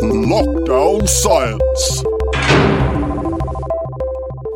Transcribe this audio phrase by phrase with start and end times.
[0.00, 2.02] Lockdown Science.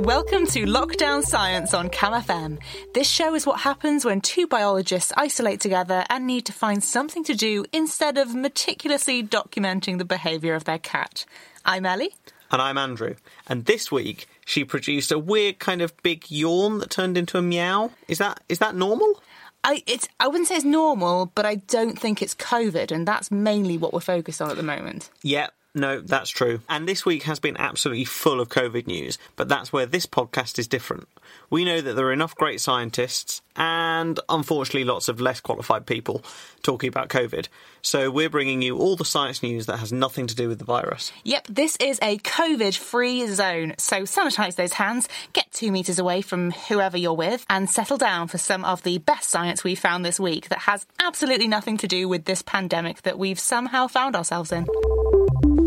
[0.00, 2.58] Welcome to Lockdown Science on CamFM.
[2.92, 7.22] This show is what happens when two biologists isolate together and need to find something
[7.22, 11.24] to do instead of meticulously documenting the behaviour of their cat.
[11.64, 12.14] I'm Ellie.
[12.50, 13.14] And I'm Andrew.
[13.46, 17.42] And this week she produced a weird kind of big yawn that turned into a
[17.42, 17.92] meow.
[18.09, 19.23] Is that is that normal?
[19.65, 23.30] I it's I wouldn't say it's normal, but I don't think it's COVID, and that's
[23.30, 25.11] mainly what we're focused on at the moment.
[25.23, 26.60] Yeah, no, that's true.
[26.68, 30.59] And this week has been absolutely full of COVID news, but that's where this podcast
[30.59, 31.09] is different.
[31.51, 36.23] We know that there are enough great scientists and unfortunately lots of less qualified people
[36.62, 37.48] talking about COVID.
[37.82, 40.64] So we're bringing you all the science news that has nothing to do with the
[40.64, 41.12] virus.
[41.24, 43.74] Yep, this is a COVID free zone.
[43.79, 48.29] So sanitize those hands, get two metres away from whoever you're with, and settle down
[48.29, 51.88] for some of the best science we've found this week that has absolutely nothing to
[51.88, 54.66] do with this pandemic that we've somehow found ourselves in.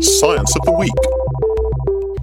[0.00, 0.92] Science of the Week.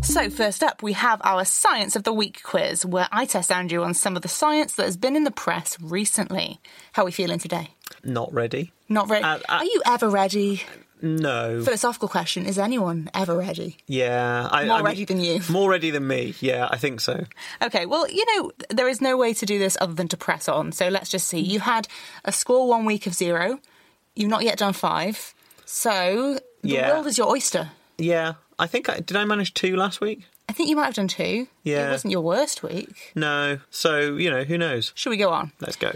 [0.03, 3.83] So, first up, we have our Science of the Week quiz, where I test Andrew
[3.83, 6.59] on some of the science that has been in the press recently.
[6.93, 7.71] How are we feeling today?
[8.03, 8.71] Not ready.
[8.89, 9.23] Not ready.
[9.23, 10.63] Uh, uh, are you ever ready?
[11.01, 11.63] No.
[11.63, 13.77] Philosophical question Is anyone ever ready?
[13.87, 14.49] Yeah.
[14.51, 15.39] I, More I mean- ready than you.
[15.49, 16.33] More ready than me.
[16.41, 17.25] Yeah, I think so.
[17.61, 20.49] Okay, well, you know, there is no way to do this other than to press
[20.49, 20.71] on.
[20.71, 21.39] So let's just see.
[21.39, 21.87] You've had
[22.25, 23.59] a score one week of zero,
[24.15, 25.33] you've not yet done five.
[25.65, 26.91] So the Yeah.
[26.93, 27.71] world is your oyster.
[27.97, 28.33] Yeah.
[28.57, 30.25] I think I did I manage two last week?
[30.47, 31.47] I think you might have done two.
[31.63, 31.87] Yeah.
[31.87, 33.11] It wasn't your worst week.
[33.15, 33.59] No.
[33.69, 34.91] So, you know, who knows?
[34.95, 35.51] Should we go on?
[35.59, 35.91] Let's go.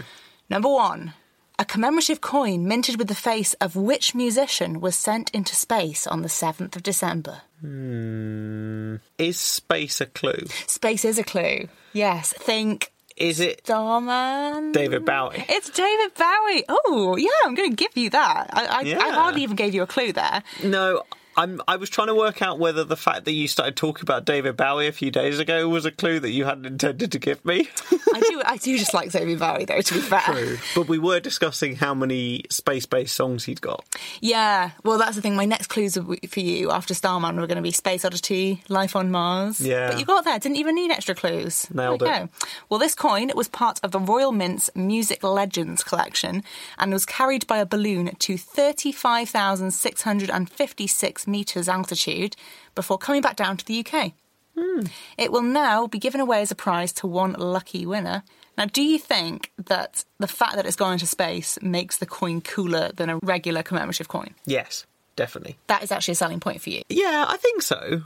[0.48, 1.14] Number one.
[1.58, 6.22] A commemorative coin minted with the face of which musician was sent into space on
[6.22, 7.42] the 7th of December?
[7.60, 8.96] Hmm.
[9.18, 10.46] Is space a clue?
[10.66, 11.68] Space is a clue.
[11.92, 12.32] Yes.
[12.32, 14.72] Think Is it Starman.
[14.72, 15.44] David Bowie?
[15.48, 16.64] It's David Bowie.
[16.68, 18.50] Oh, yeah, I'm going to give you that.
[18.52, 20.42] I, I, I hardly even gave you a clue there.
[20.64, 21.04] No,
[21.36, 21.60] I'm.
[21.66, 24.56] I was trying to work out whether the fact that you started talking about David
[24.56, 27.68] Bowie a few days ago was a clue that you hadn't intended to give me.
[28.14, 29.80] I do, I do just like David Bowie, though.
[29.80, 30.58] To be fair, True.
[30.74, 33.84] but we were discussing how many space-based songs he'd got.
[34.20, 34.70] yeah.
[34.84, 35.34] Well, that's the thing.
[35.36, 39.10] My next clues for you after Starman were going to be Space Oddity, Life on
[39.10, 39.60] Mars.
[39.60, 39.88] Yeah.
[39.88, 40.38] but you got there.
[40.38, 41.66] Didn't even need extra clues.
[41.72, 42.30] Nailed there you it.
[42.30, 42.46] go.
[42.68, 46.42] Well, this coin was part of the Royal Mint's Music Legends collection
[46.78, 52.36] and was carried by a balloon to thirty-five thousand six hundred and fifty-six meters altitude
[52.74, 54.12] before coming back down to the UK.
[54.58, 54.82] Hmm.
[55.18, 58.22] It will now be given away as a prize to one lucky winner.
[58.56, 62.40] Now, do you think that the fact that it's gone into space makes the coin
[62.40, 64.34] cooler than a regular commemorative coin?
[64.46, 64.86] Yes,
[65.16, 65.58] definitely.
[65.66, 66.82] That is actually a selling point for you.
[66.88, 68.02] Yeah, I think so.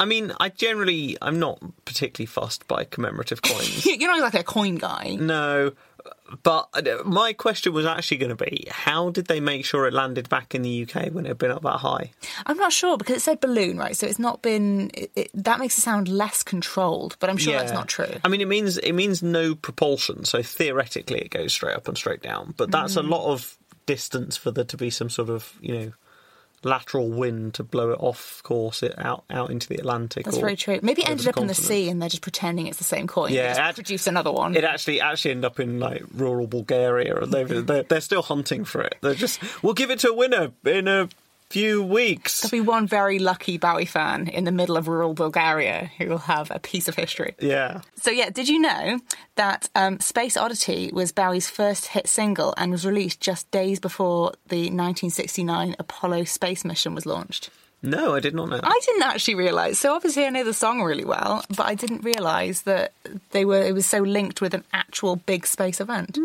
[0.00, 3.86] I mean, I generally I'm not particularly fussed by commemorative coins.
[3.86, 5.16] You're not like a coin guy.
[5.20, 5.72] no,
[6.42, 9.92] but uh, my question was actually going to be, how did they make sure it
[9.92, 12.10] landed back in the UK when it had been up that high?
[12.46, 13.96] I'm not sure because it said balloon, right?
[13.96, 14.90] So it's not been.
[14.94, 18.06] It, it, that makes it sound less controlled, but I'm sure that's not true.
[18.24, 21.96] I mean, it means it means no propulsion, so theoretically it goes straight up and
[21.96, 22.54] straight down.
[22.56, 22.98] But that's Mm.
[22.98, 23.56] a lot of
[23.86, 25.92] distance for there to be some sort of you know
[26.64, 30.24] lateral wind to blow it off course it out out into the Atlantic.
[30.24, 30.78] That's or very true.
[30.82, 33.32] Maybe it ended up in the sea and they're just pretending it's the same coin.
[33.32, 34.56] Yeah, it- produce another one.
[34.56, 38.82] It actually actually ended up in like rural Bulgaria, and they're, they're still hunting for
[38.82, 38.96] it.
[39.00, 41.08] They're just we'll give it to a winner in a
[41.54, 42.40] few weeks.
[42.40, 46.26] There'll be one very lucky Bowie fan in the middle of rural Bulgaria who will
[46.34, 47.36] have a piece of history.
[47.38, 48.98] Yeah, So, yeah, did you know
[49.36, 54.32] that um, Space Oddity was Bowie's first hit single and was released just days before
[54.48, 57.50] the 1969 Apollo space mission was launched?
[57.82, 58.56] no, I did not know.
[58.56, 58.66] That.
[58.66, 59.78] I didn't actually realise.
[59.78, 62.92] So, obviously, I know the song really well, but I didn't realise that
[63.30, 63.62] they were.
[63.62, 66.18] It was so linked with an actual big space event.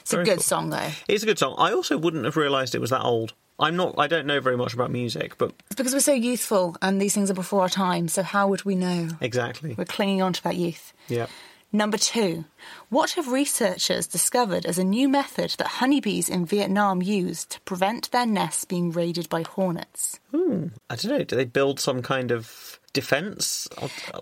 [0.00, 0.42] it's a good cool.
[0.42, 0.90] song, though.
[1.06, 1.54] It's a good song.
[1.58, 3.34] I also wouldn't have realised it was that old.
[3.58, 3.94] I'm not.
[3.98, 7.14] I don't know very much about music, but It's because we're so youthful and these
[7.14, 8.08] things are before our time.
[8.08, 9.08] So, how would we know?
[9.20, 9.74] exactly.
[9.78, 10.92] We're clinging on to that youth.
[11.08, 11.26] Yeah.
[11.72, 12.44] Number two,
[12.88, 18.10] what have researchers discovered as a new method that honeybees in Vietnam use to prevent
[18.12, 20.20] their nests being raided by hornets?
[20.30, 20.68] Hmm.
[20.88, 21.24] I don't know.
[21.24, 23.66] Do they build some kind of defense?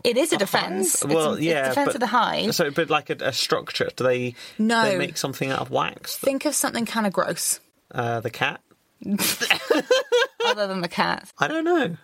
[0.03, 1.03] It is a defence.
[1.03, 2.55] It's- Well, it's yeah, defence but- of the hive.
[2.55, 3.91] So, but like a, a structure.
[3.97, 4.35] Do they?
[4.59, 4.85] No.
[4.85, 6.17] They make something out of wax.
[6.17, 7.61] Think of something kind of gross,
[7.95, 8.61] Uh, the cat.
[10.47, 11.31] other than the cat.
[11.39, 11.97] I don't know.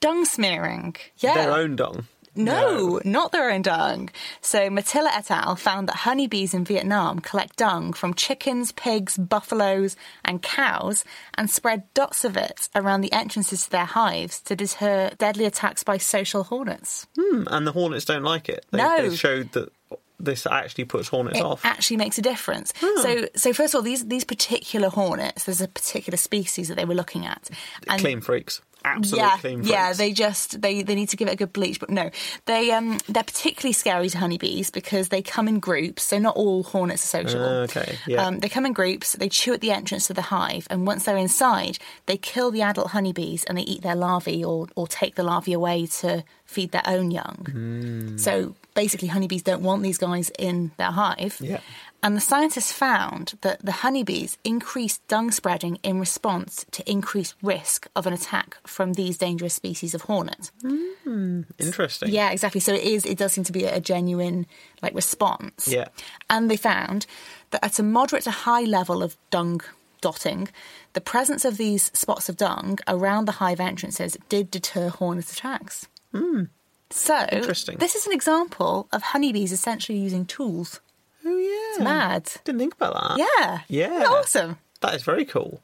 [0.00, 0.96] Dung smearing.
[1.18, 1.34] Yeah.
[1.34, 2.06] Their own dung.
[2.38, 4.10] No, not their own dung.
[4.42, 5.56] So Mattila et al.
[5.56, 11.02] found that honeybees in Vietnam collect dung from chickens, pigs, buffaloes, and cows
[11.32, 15.82] and spread dots of it around the entrances to their hives to deter deadly attacks
[15.82, 17.06] by social hornets.
[17.18, 18.66] Hmm, and the hornets don't like it.
[18.70, 19.08] They, No.
[19.08, 19.72] they showed that
[20.18, 21.64] this actually puts hornets it off.
[21.64, 22.72] actually makes a difference.
[22.80, 26.84] So, so first of all, these these particular hornets, there's a particular species that they
[26.84, 27.50] were looking at,
[27.88, 28.62] and clean freaks.
[28.84, 29.70] Absolute yeah, clean freaks.
[29.70, 32.10] yeah, they just they they need to give it a good bleach, but no,
[32.44, 36.04] they um they're particularly scary to honeybees because they come in groups.
[36.04, 37.42] So not all hornets are social.
[37.42, 38.24] Ah, okay, yeah.
[38.24, 39.12] Um, they come in groups.
[39.12, 42.62] They chew at the entrance to the hive, and once they're inside, they kill the
[42.62, 46.70] adult honeybees and they eat their larvae or or take the larvae away to feed
[46.70, 47.46] their own young.
[47.50, 48.16] Hmm.
[48.18, 51.38] So basically, honeybees don't want these guys in their hive.
[51.40, 51.58] Yeah.
[52.02, 57.88] And the scientists found that the honeybees increased dung spreading in response to increased risk
[57.96, 60.52] of an attack from these dangerous species of hornet.
[60.62, 62.10] Hmm, interesting.
[62.10, 62.60] Yeah, exactly.
[62.60, 63.04] So it is.
[63.04, 64.46] It does seem to be a genuine
[64.82, 65.66] like response.
[65.66, 65.88] Yeah.
[66.30, 67.06] And they found
[67.50, 69.62] that at a moderate to high level of dung
[70.00, 70.48] dotting,
[70.92, 75.88] the presence of these spots of dung around the hive entrances did deter hornet attacks.
[76.12, 76.44] Hmm.
[76.90, 77.26] So.
[77.32, 77.78] Interesting.
[77.78, 80.80] this is an example of honeybees essentially using tools.
[81.24, 81.70] Oh yeah.
[81.74, 82.30] It's mad.
[82.44, 83.18] Didn't think about that.
[83.18, 83.60] Yeah.
[83.68, 83.86] Yeah.
[83.86, 84.58] Isn't that awesome.
[84.80, 85.60] That is very cool.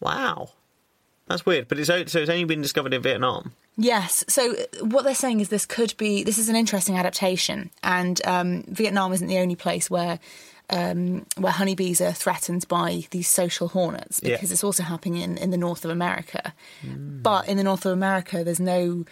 [0.00, 0.50] Wow.
[1.26, 3.52] That's weird, but it's o- so it's only been discovered in Vietnam.
[3.76, 4.24] Yes.
[4.28, 8.20] So uh, what they're saying is this could be this is an interesting adaptation, and
[8.26, 10.18] um, Vietnam isn't the only place where
[10.70, 14.36] um, where honeybees are threatened by these social hornets Yeah.
[14.36, 16.52] because it's also happening in, in the north of America.
[16.82, 19.04] But in the north of America, there's no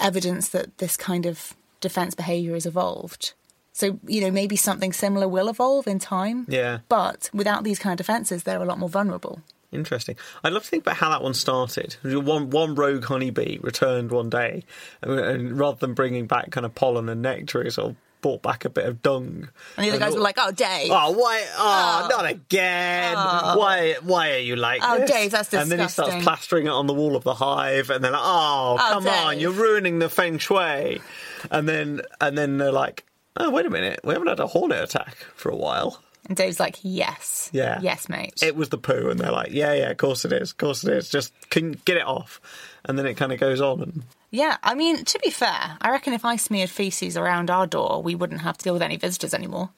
[0.00, 3.34] evidence that this kind of defense behavior has evolved.
[3.72, 6.46] So you know maybe something similar will evolve in time.
[6.48, 6.78] Yeah.
[6.88, 9.42] But without these kind of defenses, they're a lot more vulnerable.
[9.72, 10.16] Interesting.
[10.44, 11.96] I'd love to think about how that one started.
[12.04, 14.64] One one rogue honeybee returned one day,
[15.02, 18.64] and, rather than bringing back kind of pollen and nectar, he sort of brought back
[18.64, 19.50] a bit of dung.
[19.76, 21.44] And the other guys all- were like, "Oh, Dave." Oh, why?
[21.58, 22.08] Oh, Oh.
[22.16, 23.14] not again!
[23.16, 23.58] Oh.
[23.58, 23.96] Why?
[24.00, 25.10] Why are you like Oh, this?
[25.10, 27.90] Dave, that's disgusting." And then he starts plastering it on the wall of the hive,
[27.90, 31.02] and they're like, "Oh, Oh, come on, you're ruining the feng shui."
[31.50, 33.04] And then, and then they're like,
[33.36, 36.58] "Oh, wait a minute, we haven't had a hornet attack for a while." And Dave's
[36.58, 37.78] like, "Yes, Yeah.
[37.82, 40.52] yes, mate." It was the poo, and they're like, "Yeah, yeah, of course it is,
[40.52, 41.10] of course it is.
[41.10, 42.40] Just can get it off."
[42.86, 44.02] And then it kind of goes on, and
[44.34, 48.02] Yeah, I mean, to be fair, I reckon if I smeared feces around our door,
[48.02, 49.70] we wouldn't have to deal with any visitors anymore.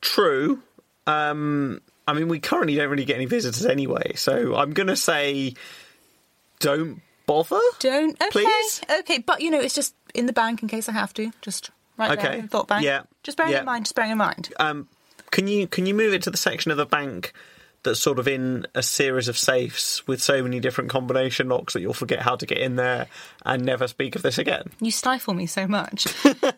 [0.00, 0.62] True.
[1.08, 4.96] Um, I mean, we currently don't really get any visitors anyway, so I'm going to
[4.96, 5.54] say
[6.60, 7.60] don't bother.
[7.80, 8.10] Don't.
[8.20, 8.30] Okay.
[8.30, 8.80] Please?
[9.00, 11.32] Okay, but you know, it's just in the bank in case I have to.
[11.40, 12.38] Just right there Okay.
[12.40, 12.84] in thought bank.
[12.84, 13.02] Yeah.
[13.24, 13.60] Just bearing Yeah.
[13.60, 13.86] in mind.
[13.86, 14.52] Just bearing in mind.
[14.60, 14.88] Um,
[15.30, 17.32] can you can you move it to the section of the bank
[17.84, 21.80] that's sort of in a series of safes with so many different combination locks that
[21.80, 23.06] you'll forget how to get in there
[23.44, 24.70] and never speak of this again?
[24.80, 26.06] You stifle me so much.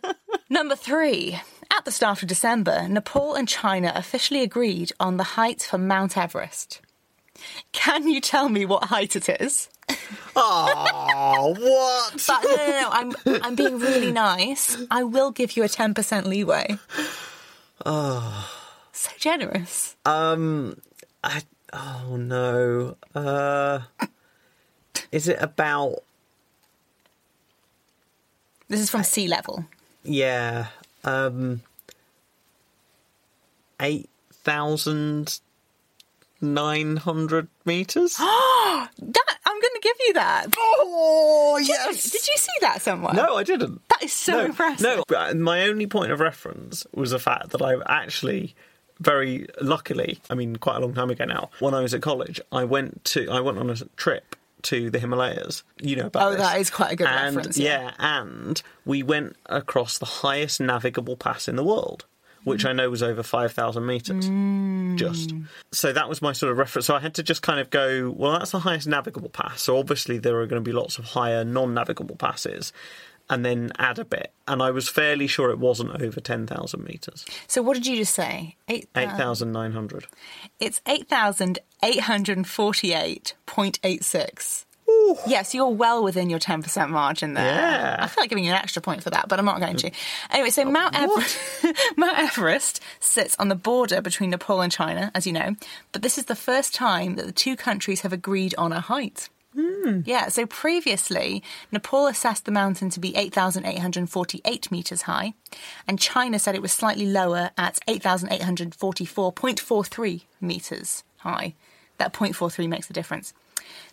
[0.50, 1.40] Number three.
[1.76, 6.16] At the start of December, Nepal and China officially agreed on the height for Mount
[6.16, 6.80] Everest.
[7.72, 9.68] Can you tell me what height it is?
[10.36, 12.24] Oh, what?
[12.26, 12.88] But no, no, no.
[12.90, 14.76] I'm I'm being really nice.
[14.90, 16.76] I will give you a ten percent leeway.
[17.86, 18.50] Oh,
[18.92, 19.94] so generous.
[20.04, 20.80] Um,
[21.24, 21.42] I,
[21.72, 22.96] oh no.
[23.14, 23.80] Uh,
[25.10, 26.02] is it about?
[28.68, 29.64] This is from sea level.
[30.02, 30.66] Yeah.
[31.04, 31.62] Um,
[33.80, 35.40] eight thousand
[36.40, 38.20] nine hundred meters.
[38.96, 40.46] That I'm going to give you that.
[40.56, 41.94] oh Did you
[42.36, 43.14] see that somewhere?
[43.14, 43.80] No, I didn't.
[43.88, 45.02] That is so no, impressive.
[45.10, 48.54] No, my only point of reference was the fact that I've actually
[49.00, 52.40] very luckily, I mean, quite a long time ago now, when I was at college,
[52.52, 55.62] I went to I went on a trip to the Himalayas.
[55.80, 56.40] You know about Oh, this.
[56.40, 57.92] that is quite a good and, reference, Yeah.
[57.98, 62.04] and we went across the highest navigable pass in the world.
[62.44, 64.28] Which I know was over 5,000 metres.
[64.28, 64.96] Mm.
[64.98, 65.32] Just.
[65.72, 66.84] So that was my sort of reference.
[66.84, 69.62] So I had to just kind of go, well, that's the highest navigable pass.
[69.62, 72.70] So obviously there are going to be lots of higher non navigable passes.
[73.30, 74.32] And then add a bit.
[74.46, 77.24] And I was fairly sure it wasn't over 10,000 metres.
[77.46, 78.56] So what did you just say?
[78.68, 78.86] Eight.
[78.94, 80.06] uh, 8,900.
[80.60, 84.66] It's eight thousand eight hundred forty-eight point eight six.
[85.26, 87.44] Yes, you're well within your ten percent margin there.
[87.44, 87.96] Yeah.
[88.00, 89.90] I feel like giving you an extra point for that, but I'm not going to.
[90.30, 91.38] Anyway, so Mount Everest,
[91.96, 95.56] Mount Everest sits on the border between Nepal and China, as you know.
[95.92, 99.28] But this is the first time that the two countries have agreed on a height.
[99.54, 100.00] Hmm.
[100.04, 105.34] Yeah, so previously, Nepal assessed the mountain to be 8,848 metres high,
[105.86, 111.54] and China said it was slightly lower at 8,844.43 metres high.
[111.98, 113.32] That 0.43 makes the difference.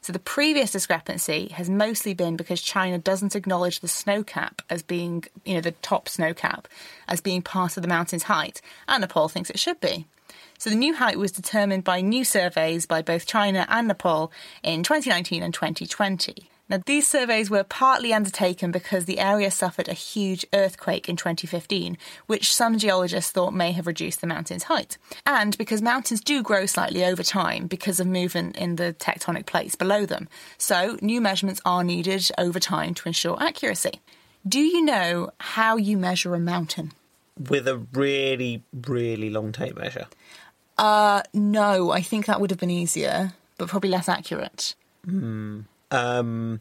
[0.02, 4.82] So the previous discrepancy has mostly been because China doesn't acknowledge the snow cap as
[4.82, 6.68] being, you know, the top snow cap
[7.08, 10.08] as being part of the mountain's height, and Nepal thinks it should be.
[10.62, 14.84] So the new height was determined by new surveys by both China and Nepal in
[14.84, 16.52] 2019 and 2020.
[16.70, 21.98] Now, these surveys were partly undertaken because the area suffered a huge earthquake in 2015,
[22.28, 25.00] which some geologists thought may have reduced the mountain's height.
[25.26, 29.74] And because mountains do grow slightly over time because of movement in the tectonic plates
[29.74, 30.30] below them.
[30.60, 34.00] So, new measurements are needed over time to ensure accuracy.
[34.48, 36.92] Do you know how you measure a mountain?
[37.50, 40.06] With a really, really long tape measure.
[40.78, 44.76] Uh, no, I think that would have been easier, but probably less accurate.
[45.92, 46.60] Um,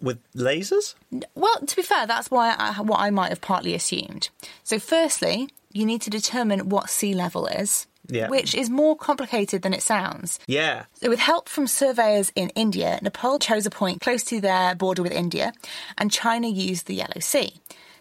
[0.00, 0.94] with lasers?
[1.34, 4.28] Well, to be fair, that's why I, what I might have partly assumed.
[4.64, 8.28] So, firstly, you need to determine what sea level is, Yeah.
[8.28, 10.38] which is more complicated than it sounds.
[10.46, 10.84] Yeah.
[11.00, 15.02] So, with help from surveyors in India, Nepal chose a point close to their border
[15.02, 15.52] with India,
[15.96, 17.54] and China used the Yellow Sea.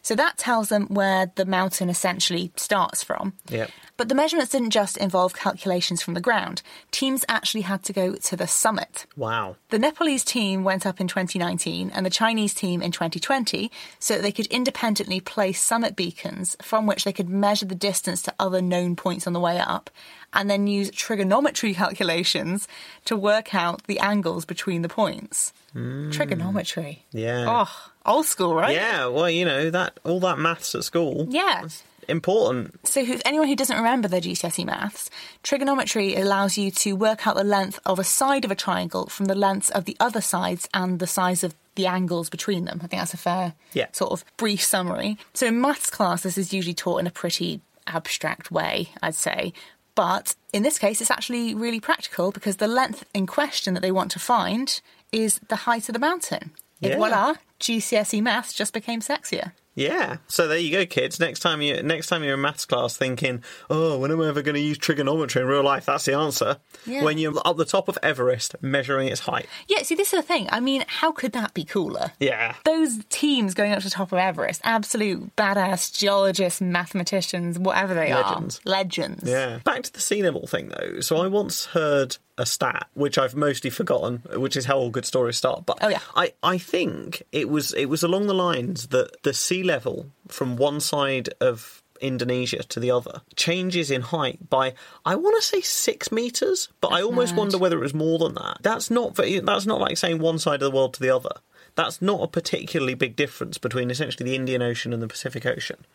[0.06, 3.34] So that tells them where the mountain essentially starts from.
[3.50, 3.72] Yep.
[3.98, 6.62] But the measurements didn't just involve calculations from the ground.
[6.92, 9.08] Teams actually had to go to the summit.
[9.18, 9.56] Wow.
[9.70, 14.22] The Nepalese team went up in 2019 and the Chinese team in 2020 so that
[14.22, 18.62] they could independently place summit beacons from which they could measure the distance to other
[18.62, 19.90] known points on the way up
[20.34, 22.68] and then use trigonometry calculations
[23.06, 25.52] to work out the angles between the points.
[25.74, 26.12] Hmm.
[26.12, 27.06] Trigonometry.
[27.12, 27.46] Yeah.
[27.48, 28.74] Oh, old school, right?
[28.76, 31.28] Yeah, well, you know, that all that maths at school.
[31.30, 31.68] Yeah.
[32.08, 32.88] Important.
[32.88, 35.10] So, anyone who doesn't remember their GCSE maths,
[35.42, 39.26] trigonometry allows you to work out the length of a side of a triangle from
[39.26, 42.80] the lengths of the other sides and the size of the angles between them.
[42.84, 43.88] I think that's a fair Yeah.
[43.92, 45.18] sort of brief summary.
[45.34, 49.52] So, in maths class, this is usually taught in a pretty abstract way, I'd say.
[49.96, 53.92] But in this case, it's actually really practical because the length in question that they
[53.92, 54.80] want to find
[55.12, 56.52] is the height of the mountain.
[56.82, 56.98] Yeah.
[56.98, 57.36] Voila,
[57.66, 59.52] GCSE maths just became sexier.
[59.76, 60.18] Yeah.
[60.28, 61.20] So there you go, kids.
[61.20, 64.42] Next time you next time you're in maths class thinking, "Oh, when am I ever
[64.42, 66.58] going to use trigonometry in real life?" That's the answer.
[66.86, 67.04] Yeah.
[67.04, 69.48] When you're up the top of Everest measuring its height.
[69.68, 70.48] Yeah, see, this is the thing.
[70.50, 72.14] I mean, how could that be cooler?
[72.20, 72.56] Yeah.
[72.64, 78.14] Those teams going up to the top of Everest, absolute badass geologists, mathematicians, whatever they
[78.14, 78.62] Legends.
[78.66, 78.70] are.
[78.70, 79.30] Legends.
[79.30, 79.60] Yeah.
[79.66, 81.02] Back to the sea level thing though.
[81.02, 85.06] So I once heard a stat which I've mostly forgotten, which is how all good
[85.06, 85.66] stories start.
[85.66, 86.00] But Oh, yeah.
[86.16, 90.58] I, I think it was it was along the lines that the sea level from
[90.58, 94.74] one side of Indonesia to the other changes in height by
[95.06, 97.40] I want to say six meters, but I almost mad.
[97.40, 98.58] wonder whether it was more than that.
[98.62, 101.36] That's not very, that's not like saying one side of the world to the other.
[101.76, 105.86] That's not a particularly big difference between essentially the Indian Ocean and the Pacific Ocean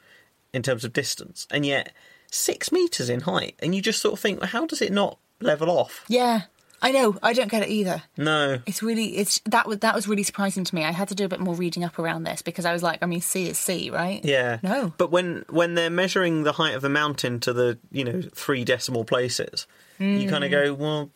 [0.55, 1.93] in terms of distance, and yet
[2.31, 5.19] six meters in height, and you just sort of think, well, how does it not
[5.41, 6.05] level off?
[6.09, 6.43] Yeah,
[6.83, 7.17] I know.
[7.23, 8.03] I don't get it either.
[8.17, 10.85] No, It's really it's that was that was really surprising to me.
[10.85, 13.03] I had to do a bit more reading up around this because I was like,
[13.03, 14.25] I mean, sea is sea, right?
[14.25, 14.93] yeah, No.
[14.97, 18.65] But when when they're measuring the height of the mountain to the you know three
[18.65, 19.67] decimal places,
[19.99, 20.31] you mm.
[20.31, 21.11] kind of go, well,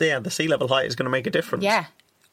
[0.00, 1.64] yeah, the sea level height is going to make a difference.
[1.64, 1.86] Yeah.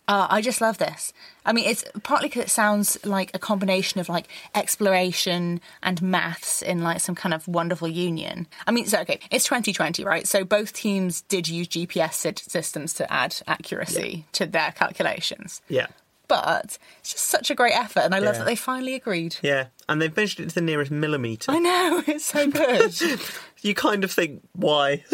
[0.08, 1.14] Uh, I just love this.
[1.48, 6.62] I mean, it's partly because it sounds like a combination of like exploration and maths
[6.62, 8.46] in like some kind of wonderful union.
[8.68, 10.28] I mean, so okay, it's 2020, right?
[10.28, 12.14] So both teams did use GPS
[12.50, 15.62] systems to add accuracy to their calculations.
[15.70, 15.88] yeah,
[16.28, 18.40] But it's just such a great effort, and I love Yeah.
[18.40, 19.38] that they finally agreed.
[19.42, 19.68] yeah.
[19.90, 21.52] And they've measured it to the nearest millimeter.
[21.52, 22.94] I know, it's so good.
[23.62, 25.04] You kind of think, why?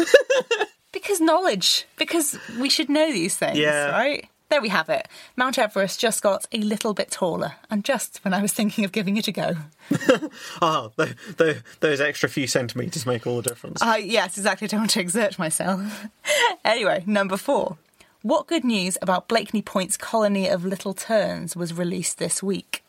[0.92, 1.86] Because knowledge.
[1.96, 3.90] Because we should know these things, Yeah.
[3.90, 4.28] right?
[4.52, 5.08] There we have it.
[5.34, 8.92] Mount Everest just got a little bit taller, and just when I was thinking of
[8.92, 9.56] giving it a go.
[10.60, 13.80] Ah, th th those extra few centimeters make all the difference.
[13.80, 14.66] Uh, yes, exactly.
[14.66, 16.06] I don't want to exert myself.
[16.66, 17.78] anyway, number four.
[18.20, 22.84] What good news about Blakeney Point's colony of little terns was released this week?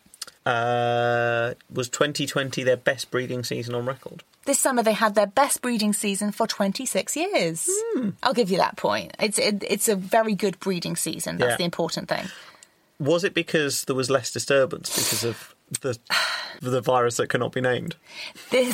[0.46, 4.24] Uh, was 2020 their best breeding season on record?
[4.46, 7.70] This summer they had their best breeding season for 26 years.
[8.22, 9.16] I'll give you that point.
[9.20, 11.38] It's it, it's a very good breeding season.
[11.38, 11.58] That's Yeah.
[11.58, 12.26] the important thing.
[13.00, 15.98] Was it because there was less disturbance because of the
[16.62, 17.96] the virus that cannot be named?
[18.50, 18.74] This,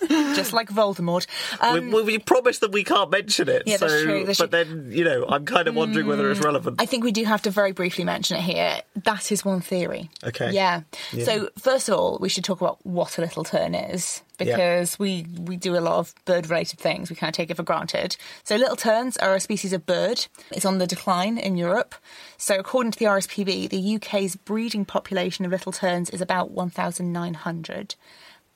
[0.08, 1.26] just like Voldemort.
[1.60, 3.64] Um, we, we promised that we can't mention it.
[3.66, 6.40] Yeah, so, that's true, that's but then you know, I'm kind of wondering whether it's
[6.40, 6.80] relevant.
[6.80, 8.80] I think we do have to very briefly mention it here.
[9.04, 10.10] That is one theory.
[10.22, 10.52] Okay.
[10.52, 10.82] Yeah.
[11.12, 11.24] Yeah.
[11.24, 15.26] So first of all, we should talk about what a little tern is because we
[15.38, 17.10] we do a lot of bird related things.
[17.10, 18.16] We kind of take it for granted.
[18.42, 20.26] So little terns are a species of bird.
[20.50, 21.94] It's on the decline in Europe.
[22.36, 27.94] So according to the RSPB, the UK's breeding population of little terns is about 1,900.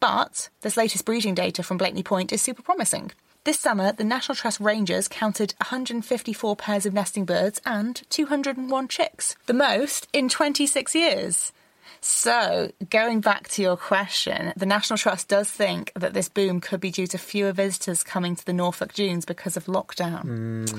[0.01, 3.13] But this latest breeding data from Blakeney Point is super promising.
[3.45, 9.37] This summer, the National Trust Rangers counted 154 pairs of nesting birds and 201 chicks,
[9.47, 11.53] the most in 26 years.
[12.01, 16.81] So, going back to your question, the National Trust does think that this boom could
[16.81, 20.23] be due to fewer visitors coming to the Norfolk Dunes because of lockdown.
[20.23, 20.79] Hmm.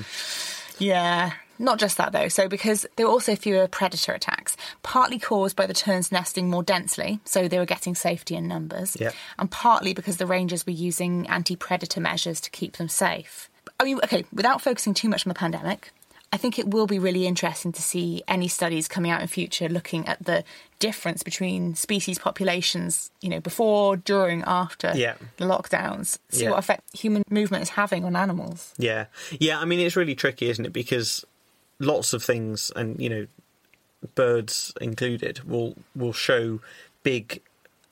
[0.78, 2.28] Yeah, not just that though.
[2.28, 6.62] So because there were also fewer predator attacks, partly caused by the terns nesting more
[6.62, 9.10] densely, so they were getting safety in numbers, Yeah.
[9.38, 13.50] and partly because the rangers were using anti-predator measures to keep them safe.
[13.78, 15.92] I mean, okay, without focusing too much on the pandemic,
[16.32, 19.68] I think it will be really interesting to see any studies coming out in future
[19.68, 20.44] looking at the
[20.78, 25.14] difference between species populations, you know, before, during, after Yeah.
[25.38, 26.18] the lockdowns.
[26.28, 26.50] See Yeah.
[26.50, 28.72] what effect human movement is having on animals.
[28.78, 29.06] Yeah,
[29.40, 29.58] yeah.
[29.58, 30.72] I mean, it's really tricky, isn't it?
[30.72, 31.24] Because
[31.80, 33.26] lots of things, and you know,
[34.14, 36.60] birds included, will will show
[37.02, 37.40] big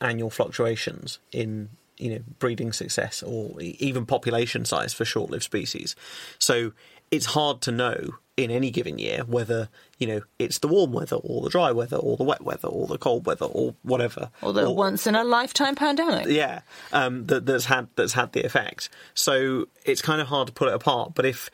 [0.00, 5.96] annual fluctuations in you know breeding success or even population size for short-lived species.
[6.38, 6.72] So
[7.10, 11.16] it's hard to know in any given year whether you know it's the warm weather
[11.16, 14.30] or the dry weather or the wet weather or the cold weather or whatever.
[14.40, 16.26] Or the once in a lifetime pandemic.
[16.28, 16.60] yeah,
[16.92, 18.88] um, that, that's had that's had the effect.
[19.14, 21.14] So it's kind of hard to pull it apart.
[21.14, 21.50] But if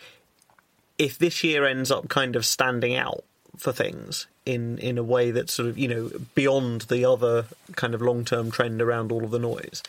[0.98, 3.24] if this year ends up kind of standing out
[3.56, 7.46] for things in in a way that's sort of you know beyond the other
[7.76, 9.82] kind of long term trend around all of the noise,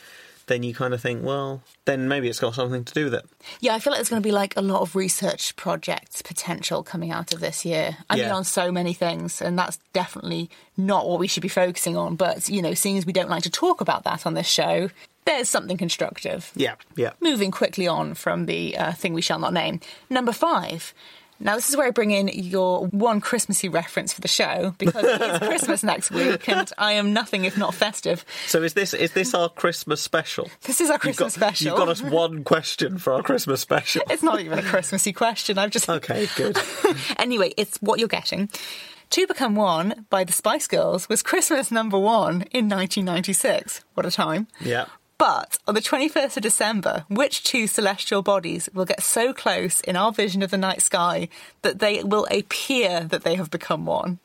[0.46, 3.26] then you kind of think, well, then maybe it's got something to do with it.
[3.60, 6.82] Yeah, I feel like there's going to be like a lot of research projects potential
[6.82, 7.96] coming out of this year.
[8.08, 11.96] I mean, on so many things, and that's definitely not what we should be focusing
[11.96, 12.16] on.
[12.16, 14.90] But you know, seeing as we don't like to talk about that on this show,
[15.24, 16.52] there's something constructive.
[16.54, 17.12] Yeah, yeah.
[17.20, 19.80] Moving quickly on from the uh, thing we shall not name.
[20.08, 20.94] Number five.
[21.38, 25.04] Now, this is where I bring in your one Christmassy reference for the show because
[25.04, 28.24] it's Christmas next week and I am nothing if not festive.
[28.46, 30.48] So is this is this our Christmas special?
[30.62, 31.66] This is our You've Christmas got, special.
[31.66, 34.02] You've got us one question for our Christmas special.
[34.08, 35.58] It's not even a Christmassy question.
[35.58, 36.58] I've just Okay, good.
[37.18, 38.48] anyway, it's what you're getting.
[39.10, 43.84] To Become One by the Spice Girls was Christmas number one in 1996.
[43.94, 44.48] What a time.
[44.60, 44.86] Yeah.
[45.18, 49.96] But on the 21st of December, which two celestial bodies will get so close in
[49.96, 51.28] our vision of the night sky
[51.62, 54.18] that they will appear that they have become one?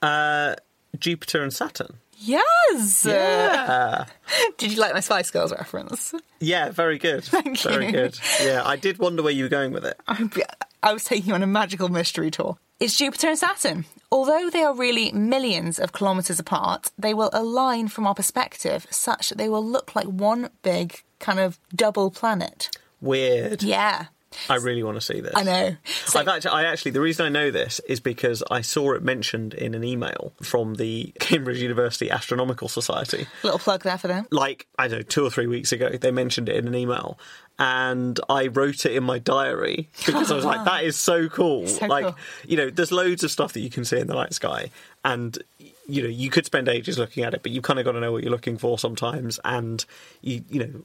[0.00, 0.54] Uh,
[0.98, 1.96] Jupiter and Saturn.
[2.18, 3.04] Yes!
[3.04, 4.04] Yeah.
[4.58, 6.14] Did you like my Spice Girls reference?
[6.38, 7.24] Yeah, very good.
[7.24, 7.92] Thank very you.
[7.92, 8.18] good.
[8.40, 9.98] Yeah, I did wonder where you were going with it.
[10.82, 12.58] I was taking you on a magical mystery tour.
[12.80, 13.84] It's Jupiter and Saturn.
[14.10, 19.28] Although they are really millions of kilometres apart, they will align from our perspective such
[19.28, 22.76] that they will look like one big kind of double planet.
[23.00, 23.62] Weird.
[23.62, 24.06] Yeah,
[24.48, 25.32] I really want to see this.
[25.34, 25.76] I know.
[26.06, 29.02] So, I've actually, I actually, the reason I know this is because I saw it
[29.02, 33.26] mentioned in an email from the Cambridge University Astronomical Society.
[33.42, 34.26] little plug there for them.
[34.30, 37.18] Like, I don't know, two or three weeks ago, they mentioned it in an email.
[37.64, 41.66] And I wrote it in my diary because I was like, that is so cool.
[41.72, 42.16] So like, cool.
[42.44, 44.70] you know, there's loads of stuff that you can see in the night sky.
[45.04, 45.38] And,
[45.86, 48.00] you know, you could spend ages looking at it, but you've kind of got to
[48.00, 49.38] know what you're looking for sometimes.
[49.44, 49.84] And,
[50.22, 50.82] you, you know,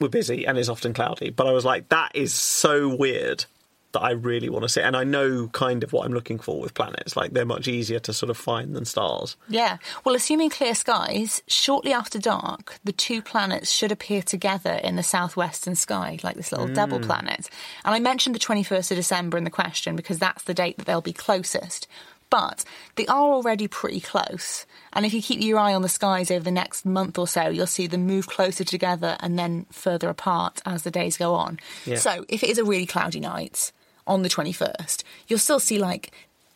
[0.00, 1.30] we're busy and it's often cloudy.
[1.30, 3.46] But I was like, that is so weird
[3.92, 4.82] that I really want to see.
[4.82, 7.16] And I know kind of what I'm looking for with planets.
[7.16, 9.36] Like, they're much easier to sort of find than stars.
[9.48, 9.78] Yeah.
[10.04, 15.02] Well, assuming clear skies, shortly after dark, the two planets should appear together in the
[15.02, 17.04] southwestern sky, like this little double mm.
[17.04, 17.48] planet.
[17.84, 20.86] And I mentioned the 21st of December in the question because that's the date that
[20.86, 21.88] they'll be closest.
[22.30, 24.66] But they are already pretty close.
[24.92, 27.48] And if you keep your eye on the skies over the next month or so,
[27.48, 31.58] you'll see them move closer together and then further apart as the days go on.
[31.86, 31.96] Yeah.
[31.96, 33.72] So if it is a really cloudy night
[34.08, 36.10] on the 21st, you'll still see like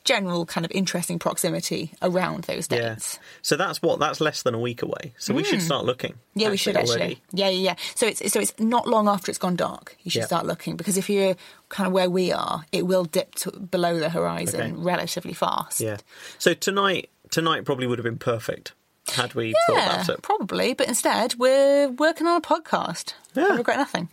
[0.05, 3.15] general kind of interesting proximity around those dates.
[3.15, 3.25] Yeah.
[3.43, 5.15] So that's what, that's less than a week away.
[5.17, 6.15] So we should start looking.
[6.35, 6.41] Hmm.
[6.41, 6.97] Yeah, we should actually.
[6.97, 7.23] already.
[7.33, 7.75] Yeah, yeah, yeah.
[7.95, 9.97] So it's so it's not long after it's gone dark.
[10.03, 10.27] You should Yeah.
[10.27, 11.37] start looking because if you're
[11.69, 14.73] kind of where we are, it will dip to below the horizon Okay.
[14.73, 15.81] relatively fast.
[15.81, 15.99] Yeah.
[16.39, 18.73] So tonight, tonight probably would have been perfect
[19.15, 20.23] had we thought about it.
[20.23, 20.75] probably.
[20.75, 23.15] But instead, we're working on a podcast.
[23.35, 23.47] Yeah.
[23.53, 24.09] I regret nothing.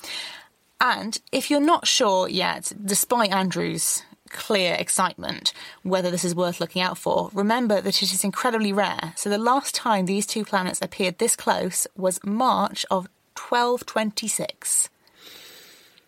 [0.81, 6.81] And if you're not sure yet, despite Andrew's clear excitement, whether this is worth looking
[6.81, 9.13] out for, remember that it is incredibly rare.
[9.15, 14.89] So the last time these two planets appeared this close was March of 1226.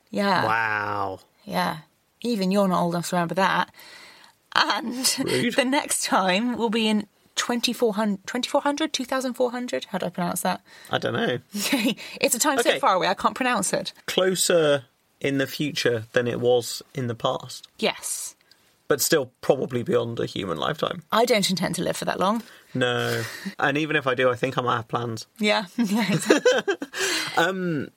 [0.09, 0.45] Yeah.
[0.45, 1.19] Wow.
[1.43, 1.79] Yeah.
[2.21, 3.73] Even you're not old enough to remember that.
[4.55, 5.53] And Rude.
[5.55, 9.85] the next time will be in 2400, 2400, 2400?
[9.85, 10.61] How do I pronounce that?
[10.89, 11.39] I don't know.
[11.53, 13.93] it's a time so far away, I can't pronounce it.
[14.05, 14.85] Closer
[15.19, 18.35] in the future than it was in the past, Yes.
[18.87, 21.03] but still probably beyond a human lifetime.
[21.11, 22.43] I don't intend to live for that long.
[22.73, 23.23] No.
[23.59, 25.27] and even if I do, I think I might have plans.
[25.39, 25.65] Yeah.
[25.77, 26.75] yeah exactly.
[27.37, 27.89] Um,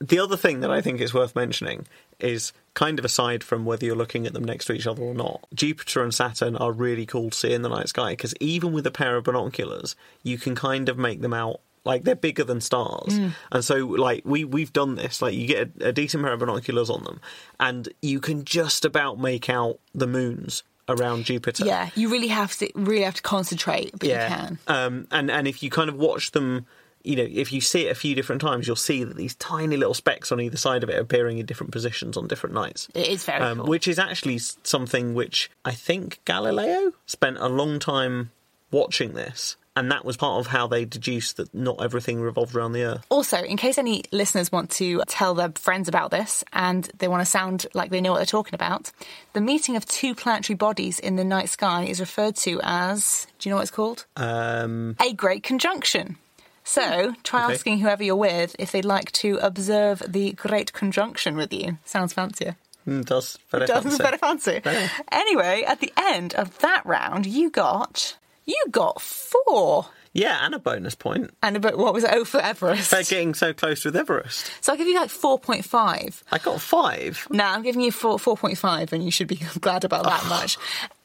[0.00, 1.86] the other thing that I think is worth mentioning
[2.18, 5.14] is kind of aside from whether you're looking at them next to each other or
[5.14, 8.72] not, Jupiter and Saturn are really cool to see in the night sky because even
[8.72, 12.44] with a pair of binoculars, you can kind of make them out Like they're bigger
[12.44, 13.32] than stars, Mm.
[13.52, 15.20] and so like we we've done this.
[15.20, 17.20] Like you get a, a decent pair of binoculars on them,
[17.60, 21.66] and you can just about make out the moons around Jupiter.
[21.66, 24.58] Yeah, you really have to really have to concentrate, but you can.
[24.66, 26.64] Um, and and if you kind of watch them,
[27.04, 29.76] you know, if you see it a few different times, you'll see that these tiny
[29.76, 32.88] little specks on either side of it appearing in different positions on different nights.
[32.94, 33.66] It is very Um, cool.
[33.66, 38.30] Which is actually something which I think Galileo spent a long time
[38.70, 42.72] watching this, and that was part of how they deduced that not everything revolved around
[42.72, 43.06] the Earth.
[43.10, 47.20] Also, in case any listeners want to tell their friends about this and they want
[47.20, 48.90] to sound like they know what they're talking about,
[49.32, 53.48] the meeting of two planetary bodies in the night sky is referred to as do
[53.48, 54.06] you know what it's called?
[54.16, 56.16] Um, A great conjunction.
[56.64, 57.54] So try Okay.
[57.54, 61.78] asking whoever you're with if they'd like to observe the Great Conjunction with you.
[61.84, 62.56] Sounds fancier.
[62.88, 64.02] mm, does very Doesn't fancy.
[64.02, 64.88] better fancy.
[65.12, 69.86] Anyway, at the end of that round, you got you got four.
[70.16, 71.34] Yeah, and a bonus point.
[71.42, 72.10] And about what was it?
[72.12, 72.88] Oh, for Everest.
[72.90, 74.48] for getting so close with Everest.
[74.60, 76.22] So I'll give you like four point five.
[76.30, 77.26] I got five.
[77.30, 80.24] Now I'm giving you four four point five, and you should be glad about that
[80.28, 80.56] much.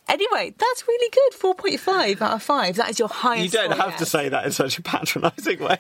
[0.10, 1.34] Anyway, that's really good.
[1.36, 2.76] Four point five out of five.
[2.78, 3.54] That is your highest.
[3.54, 5.78] You don't score have to say that in such a patronising way.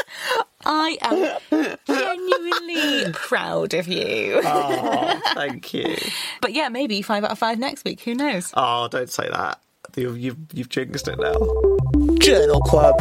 [0.64, 4.40] I am genuinely proud of you.
[4.42, 5.96] oh, thank you.
[6.40, 8.00] But yeah, maybe five out of five next week.
[8.00, 8.52] Who knows?
[8.56, 9.60] Oh, don't say that.
[9.96, 11.34] You've, you've, you've jinxed it now.
[12.18, 12.94] Journal Club.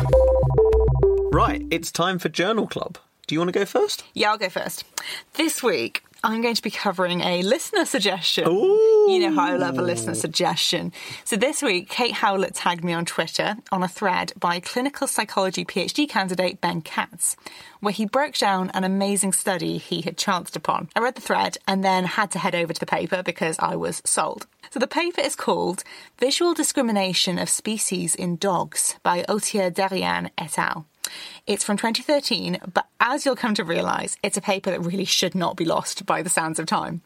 [1.31, 2.97] Right, it's time for Journal Club.
[3.27, 4.03] Do you want to go first?
[4.13, 4.85] Yeah, I'll go first.
[5.33, 8.47] This week, I'm going to be covering a listener suggestion.
[8.47, 9.05] Ooh.
[9.09, 10.91] You know how I love a listener suggestion.
[11.23, 15.63] So this week, Kate Howlett tagged me on Twitter on a thread by clinical psychology
[15.63, 17.35] PhD candidate Ben Katz,
[17.79, 20.89] where he broke down an amazing study he had chanced upon.
[20.95, 23.75] I read the thread and then had to head over to the paper because I
[23.75, 24.47] was sold.
[24.71, 25.83] So the paper is called
[26.19, 30.85] Visual Discrimination of Species in Dogs by Autier Derian et al.
[31.47, 35.33] It's from 2013, but as you'll come to realise, it's a paper that really should
[35.33, 37.01] not be lost by the sands of time.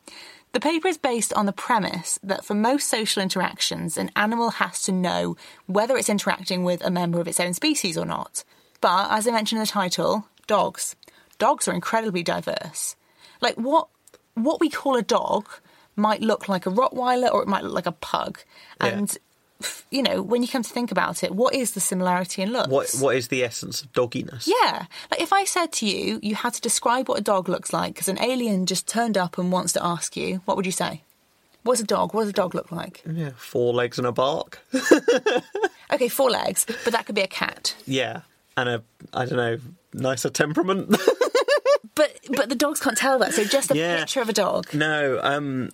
[0.54, 4.82] The paper is based on the premise that for most social interactions, an animal has
[4.84, 8.44] to know whether it's interacting with a member of its own species or not.
[8.82, 10.96] But as I mentioned in the title, dogs.
[11.38, 12.96] Dogs are incredibly diverse.
[13.42, 13.90] Like what
[14.34, 15.48] what we call a dog
[15.96, 18.40] might look like a Rottweiler or it might look like a pug.
[18.80, 19.18] And f-
[19.90, 22.70] you know, when you come to think about it, what is the similarity in looks?
[22.70, 24.48] What What is the essence of dogginess?
[24.48, 24.86] Yeah.
[25.12, 27.94] Like if I said to you, you had to describe what a dog looks like
[27.94, 31.02] because an alien just turned up and wants to ask you, what would you say?
[31.64, 32.14] What's a dog?
[32.14, 33.04] What does a dog look like?
[33.06, 34.60] Yeah, four legs and a bark.
[35.94, 37.76] Okay, four legs, but that could be a cat.
[37.86, 38.22] yeah,
[38.56, 38.82] and a
[39.14, 39.58] I don't know
[39.94, 40.96] nicer temperament.
[41.94, 43.34] But but the dogs can't tell that.
[43.34, 43.98] So just a Yeah.
[44.00, 44.74] picture of a dog.
[44.74, 45.72] no, um,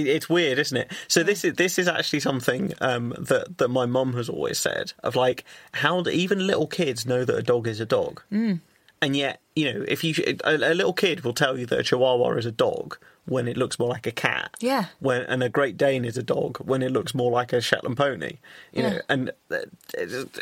[0.00, 0.92] it's weird, isn't it?
[1.08, 4.92] So this is this is actually something um, that that my mum has always said
[5.02, 8.60] of like how do even little kids know that a dog is a dog, mm.
[9.02, 11.82] and yet you know if you a, a little kid will tell you that a
[11.82, 14.54] Chihuahua is a dog when it looks more like a cat.
[14.60, 14.86] Yeah.
[15.00, 17.96] When and a Great Dane is a dog when it looks more like a Shetland
[17.96, 18.38] pony.
[18.72, 18.90] You Yeah.
[18.90, 19.56] know, and uh,
[19.94, 20.40] it's,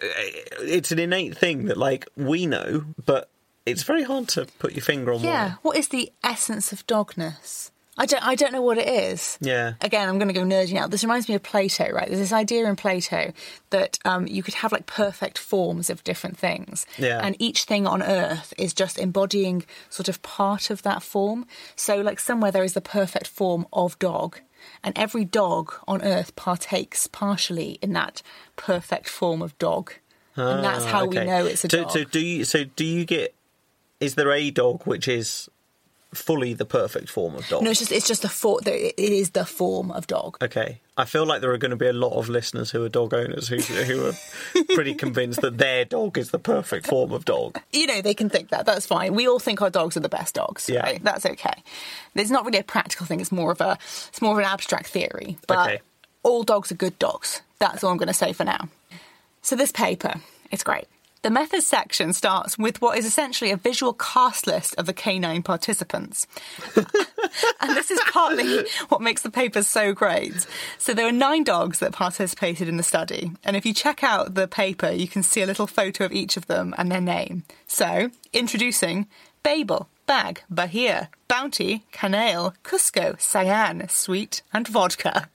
[0.60, 3.30] it's an innate thing that like we know, but
[3.64, 5.20] it's very hard to put your finger on.
[5.20, 5.48] Yeah.
[5.48, 5.56] why.
[5.62, 7.70] What is the essence of dogness?
[7.96, 9.38] I don't I don't know what it is.
[9.40, 9.74] Yeah.
[9.80, 10.90] Again, I'm going to go nerding out.
[10.90, 12.08] This reminds me of Plato, right?
[12.08, 13.32] There's this idea in Plato
[13.70, 16.86] that um, you could have like perfect forms of different things.
[16.98, 17.20] Yeah.
[17.22, 21.46] And each thing on earth is just embodying sort of part of that form.
[21.76, 24.40] So, like, somewhere there is the perfect form of dog.
[24.82, 28.22] And every dog on earth partakes partially in that
[28.56, 29.92] perfect form of dog.
[30.36, 31.90] Ah, and that's how we Ah, know it's a so, dog.
[31.92, 32.44] So do you?
[32.44, 33.34] So do you get?
[34.00, 35.48] Is there a dog which is
[36.14, 37.62] fully the perfect form of dog?
[37.62, 38.60] no, it's just it's just the form.
[38.66, 40.38] It is the form of dog.
[40.42, 42.88] Okay, I feel like there are going to be a lot of listeners who are
[42.88, 44.12] dog owners who who are
[44.74, 47.60] pretty convinced that their dog is the perfect form of dog.
[47.72, 48.64] you know, they can think that.
[48.66, 49.14] That's fine.
[49.14, 50.68] We all think our dogs are the best dogs.
[50.68, 50.80] Yeah.
[50.80, 51.02] Right?
[51.04, 51.62] That's okay.
[52.14, 53.20] It's not really a practical thing.
[53.20, 55.36] It's more of a it's more of an abstract theory.
[55.46, 55.80] But Okay.
[56.22, 57.42] all dogs are good dogs.
[57.58, 58.68] That's all I'm going to say for now.
[59.42, 60.14] So this paper,
[60.50, 60.86] it's great.
[61.24, 65.42] The methods section starts with what is essentially a visual cast list of the canine
[65.42, 66.26] participants.
[66.76, 70.46] and this is partly what makes the paper so great.
[70.76, 73.32] So there are nine dogs that participated in the study.
[73.42, 76.36] And if you check out the paper, you can see a little photo of each
[76.36, 77.44] of them and their name.
[77.66, 79.06] So, introducing
[79.42, 85.28] Babel, Bag, Bahia, Bounty, Canale, Cusco, Cyan, Sweet, and Vodka.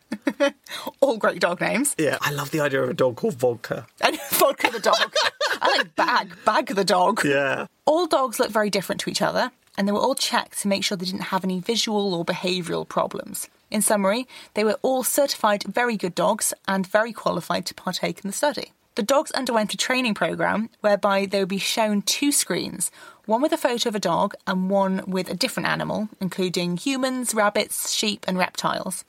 [1.02, 1.96] All great dog names.
[1.98, 3.88] Yeah, I love the idea of a dog called vodka.
[4.00, 5.14] And Vodka the dog.
[5.62, 7.26] I like Bag, Bag the dog.
[7.26, 7.66] Yeah.
[7.86, 10.84] All dogs look very different to each other, and they were all checked to make
[10.84, 13.50] sure they didn't have any visual or behavioural problems.
[13.72, 18.30] In summary, they were all certified very good dogs and very qualified to partake in
[18.30, 18.72] the study.
[19.00, 22.92] The dogs underwent a training program whereby they would be shown two screens
[23.26, 27.34] one with a photo of a dog and one with a different animal, including humans,
[27.34, 29.06] rabbits, sheep, and reptiles.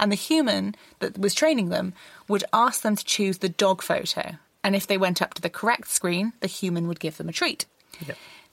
[0.00, 1.92] And the human that was training them
[2.28, 4.36] would ask them to choose the dog photo.
[4.64, 7.32] And if they went up to the correct screen, the human would give them a
[7.32, 7.66] treat.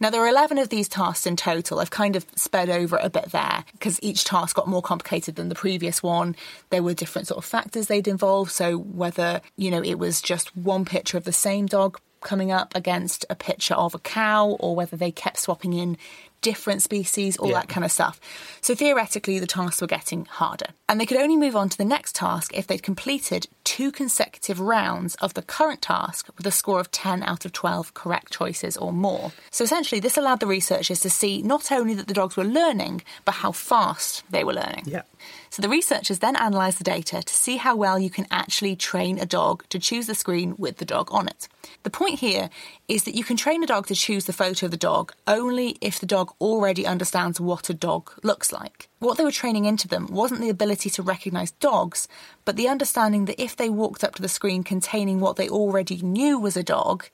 [0.03, 1.79] Now, there are 11 of these tasks in total.
[1.79, 5.47] I've kind of sped over a bit there because each task got more complicated than
[5.47, 6.35] the previous one.
[6.71, 8.51] There were different sort of factors they'd involve.
[8.51, 12.75] So, whether, you know, it was just one picture of the same dog coming up
[12.75, 15.97] against a picture of a cow or whether they kept swapping in
[16.43, 17.61] different species, all Yeah.
[17.61, 18.19] that kind of stuff.
[18.61, 20.67] So theoretically, the tasks were getting harder.
[20.87, 24.59] And they could only move on to the next task if they'd completed two consecutive
[24.59, 28.77] rounds of the current task with a score of 10 out of 12 correct choices
[28.77, 29.31] or more.
[29.49, 33.01] So essentially, this allowed the researchers to see not only that the dogs were learning,
[33.25, 34.83] but how fast they were learning.
[34.85, 35.01] Yeah.
[35.49, 39.19] So the researchers then analysed the data to see how well you can actually train
[39.19, 41.47] a dog to choose the screen with the dog on it.
[41.83, 42.49] The point here
[42.87, 45.77] is that you can train a dog to choose the photo of the dog only
[45.81, 48.89] if the dog already understands what a dog looks like.
[48.99, 52.07] What they were training into them wasn't the ability to recognise dogs,
[52.45, 55.97] but the understanding that if they walked up to the screen containing what they already
[56.01, 57.05] knew was a dog,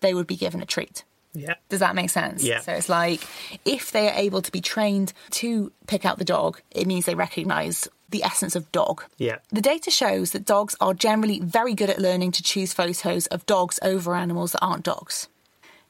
[0.00, 1.04] they would be given a treat.
[1.34, 1.54] Yeah.
[1.68, 2.42] Does that make sense?
[2.42, 2.60] Yeah.
[2.60, 3.20] So it's like
[3.64, 7.14] if they are able to be trained to pick out the dog, it means they
[7.14, 9.04] recognise the essence of dog.
[9.18, 9.38] Yeah.
[9.50, 13.44] The data shows that dogs are generally very good at learning to choose photos of
[13.46, 15.28] dogs over animals that aren't dogs.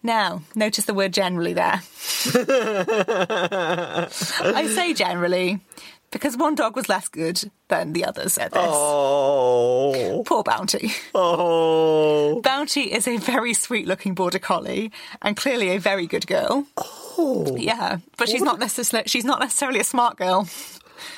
[0.02, 1.82] Now, notice the word generally there.
[2.34, 4.08] I
[4.72, 5.60] say generally
[6.10, 8.62] because one dog was less good than the others at this.
[8.64, 10.22] Oh.
[10.26, 10.92] Poor Bounty.
[11.14, 12.40] Oh.
[12.42, 14.90] Bounty is a very sweet looking border collie
[15.22, 16.66] and clearly a very good girl.
[16.76, 17.56] Oh.
[17.56, 20.48] Yeah, but she's not necessarily she's not necessarily a smart girl.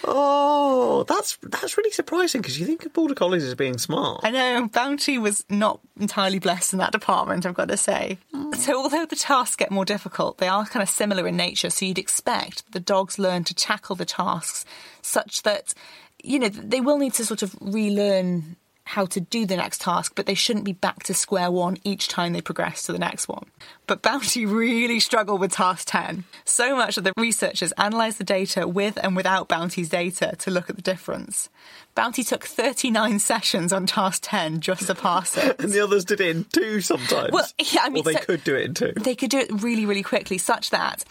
[0.05, 1.05] Oh.
[1.09, 4.21] That's that's really surprising because you think of border collies as being smart.
[4.23, 8.19] I know Bounty was not entirely blessed in that department, I've got to say.
[8.35, 8.53] Oh.
[8.53, 11.85] So although the tasks get more difficult, they are kind of similar in nature, so
[11.85, 14.65] you'd expect the dogs learn to tackle the tasks
[15.03, 15.75] such that
[16.23, 18.57] you know they will need to sort of relearn
[18.91, 22.09] how to do the next task, but they shouldn't be back to square one each
[22.09, 23.47] time they progress to the next one.
[23.87, 26.25] But Bounty really struggled with task 10.
[26.45, 30.69] So much that the researchers analysed the data with and without Bounty's data to look
[30.69, 31.49] at the difference.
[31.95, 35.61] Bounty took 39 sessions on task 10 just to pass it.
[35.61, 37.31] And the others did it in two sometimes.
[37.33, 38.93] Well, yeah, I mean, or they so- could do it in two.
[38.97, 41.05] They could do it really, really quickly, such that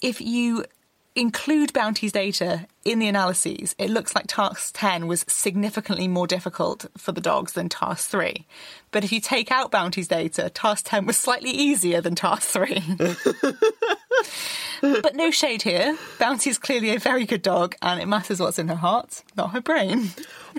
[0.00, 0.64] if you
[1.18, 6.86] include Bounty's data in the analyses, it looks like task 10 was significantly more difficult
[6.96, 8.46] for the dogs than task 3.
[8.92, 12.82] But if you take out Bounty's data, task 10 was slightly easier than task 3.
[15.02, 15.98] but no shade here.
[16.18, 19.60] Bounty's clearly a very good dog, and it matters what's in her heart, not her
[19.60, 20.10] brain.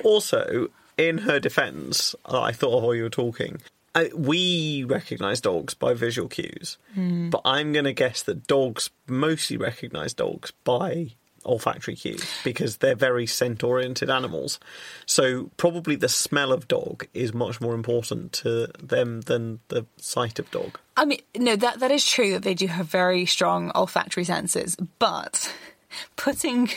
[0.03, 0.67] Also,
[0.97, 3.61] in her defence, I thought of while you were talking.
[3.95, 7.29] I, we recognise dogs by visual cues, Hmm.
[7.29, 11.11] but I'm going to guess that dogs mostly recognise dogs by
[11.45, 14.59] olfactory cues because they're very scent oriented animals.
[15.05, 20.37] So, probably the smell of dog is much more important to them than the sight
[20.37, 20.77] of dog.
[20.97, 24.75] I mean, no, that that is true that they do have very strong olfactory senses,
[24.99, 25.51] but
[26.17, 26.69] putting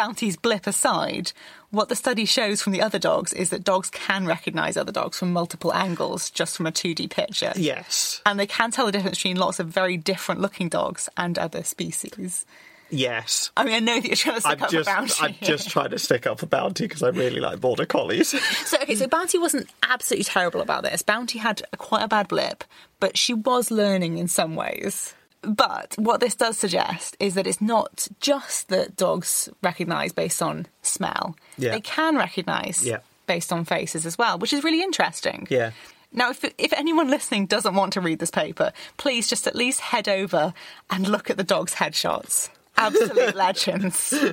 [0.00, 1.32] Bounty's blip aside,
[1.68, 5.18] what the study shows from the other dogs is that dogs can recognise other dogs
[5.18, 7.52] from multiple angles just from a 2D picture.
[7.54, 8.22] Yes.
[8.24, 11.62] And they can tell the difference between lots of very different looking dogs and other
[11.62, 12.46] species.
[12.88, 13.50] Yes.
[13.58, 15.14] I mean, I know that you're trying to stick I've up just, for Bounty.
[15.20, 18.30] I've just tried to stick up for Bounty because I really like border collies.
[18.64, 21.02] So okay, so Bounty wasn't absolutely terrible about this.
[21.02, 22.64] Bounty had quite a bad blip,
[23.00, 25.12] but she was learning in some ways.
[25.42, 30.66] But what this does suggest is that it's not just that dogs recognise based on
[30.82, 31.34] smell.
[31.56, 31.70] Yeah.
[31.72, 32.98] They can recognise Yeah.
[33.26, 35.46] based on faces as well, which is really interesting.
[35.50, 35.70] yeah.
[36.12, 39.78] Now, if, if anyone listening doesn't want to read this paper, please just at least
[39.80, 40.52] head over
[40.90, 42.48] and look at the dogs' headshots.
[42.76, 43.96] Absolute legends.
[43.96, 44.32] so,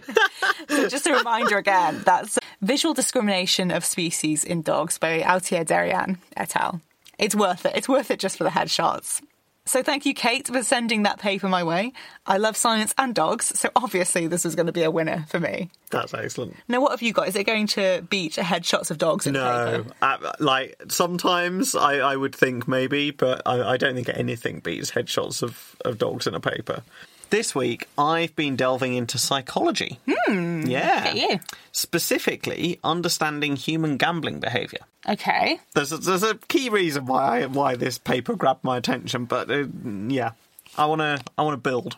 [0.89, 6.55] just a reminder again that's Visual Discrimination of Species in Dogs by Autier Derian et
[6.55, 6.81] al.
[7.19, 7.73] It's worth it.
[7.75, 9.21] It's worth it just for the headshots.
[9.67, 11.93] So, thank you, Kate, for sending that paper my way.
[12.25, 15.39] I love science and dogs, so obviously this is going to be a winner for
[15.39, 15.69] me.
[15.91, 16.55] That's excellent.
[16.67, 17.27] Now, what have you got?
[17.27, 19.93] Is it going to beat headshots of dogs No, paper?
[20.01, 24.91] uh, like sometimes I, I would think maybe, but I, I don't think anything beats
[24.91, 26.81] headshots of, of dogs in a paper.
[27.29, 29.99] This week, I've been delving into psychology.
[30.09, 30.61] Hmm.
[30.65, 31.13] Yeah.
[31.13, 31.39] you.
[31.73, 34.79] Specifically, understanding human gambling behaviour.
[35.07, 35.59] Okay.
[35.73, 39.51] There's a, there's a key reason why I, why this paper grabbed my attention, but
[39.51, 39.65] uh,
[40.07, 40.31] yeah,
[40.77, 41.97] I want to I want to build.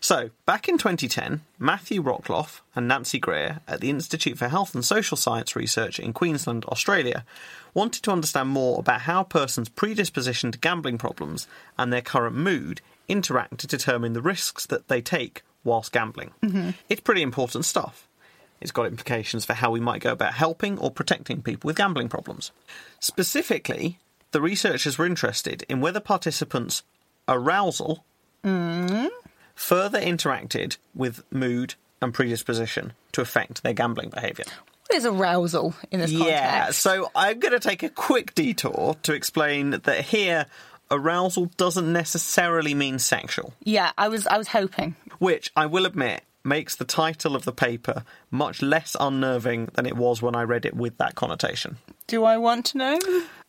[0.00, 4.84] So, back in 2010, Matthew Rockloff and Nancy Greer at the Institute for Health and
[4.84, 7.24] Social Science Research in Queensland, Australia,
[7.74, 12.36] wanted to understand more about how a person's predisposition to gambling problems and their current
[12.36, 16.30] mood interact to determine the risks that they take whilst gambling.
[16.42, 16.70] Mm-hmm.
[16.88, 18.06] It's pretty important stuff.
[18.60, 22.08] It's got implications for how we might go about helping or protecting people with gambling
[22.08, 22.52] problems.
[23.00, 23.98] Specifically,
[24.32, 26.82] the researchers were interested in whether participants'
[27.28, 28.04] arousal
[28.44, 29.06] mm-hmm.
[29.54, 34.44] further interacted with mood and predisposition to affect their gambling behaviour.
[34.88, 36.80] What is arousal in this Yeah, context?
[36.80, 40.46] so I'm going to take a quick detour to explain that here
[40.90, 44.94] arousal doesn't necessarily mean sexual, Yeah, I was I was hoping.
[45.18, 49.96] which I will admit makes the title of the paper much less unnerving than it
[49.96, 51.78] was when I read it with that connotation.
[52.06, 52.98] Do I want to know?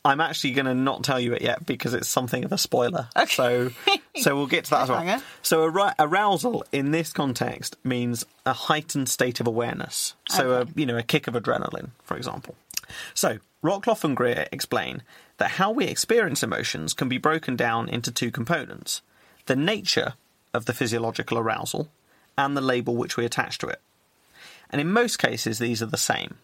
[0.03, 3.07] I'm actually going to not tell you it yet because it's something of a spoiler.
[3.15, 3.35] Okay.
[3.35, 3.69] So,
[4.15, 5.21] so we'll get to that as well.
[5.43, 10.15] So, ar- arousal in this context means a heightened state of awareness.
[10.29, 10.71] So, Okay.
[10.75, 12.55] a you know, a kick of adrenaline, for example.
[13.13, 15.03] So, Rockloff and Greer explain
[15.37, 19.01] that how we experience emotions can be broken down into two components:
[19.45, 20.13] the nature
[20.53, 21.89] of the physiological arousal
[22.37, 23.81] and the label which we attach to it.
[24.69, 26.35] And in most cases, these are the same.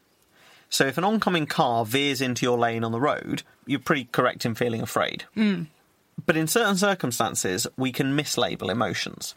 [0.69, 4.45] So if an oncoming car veers into your lane on the road, you're pretty correct
[4.45, 5.26] in feeling afraid.
[5.38, 5.67] Mm.
[6.26, 9.36] But in certain circumstances, we can mislabel emotions.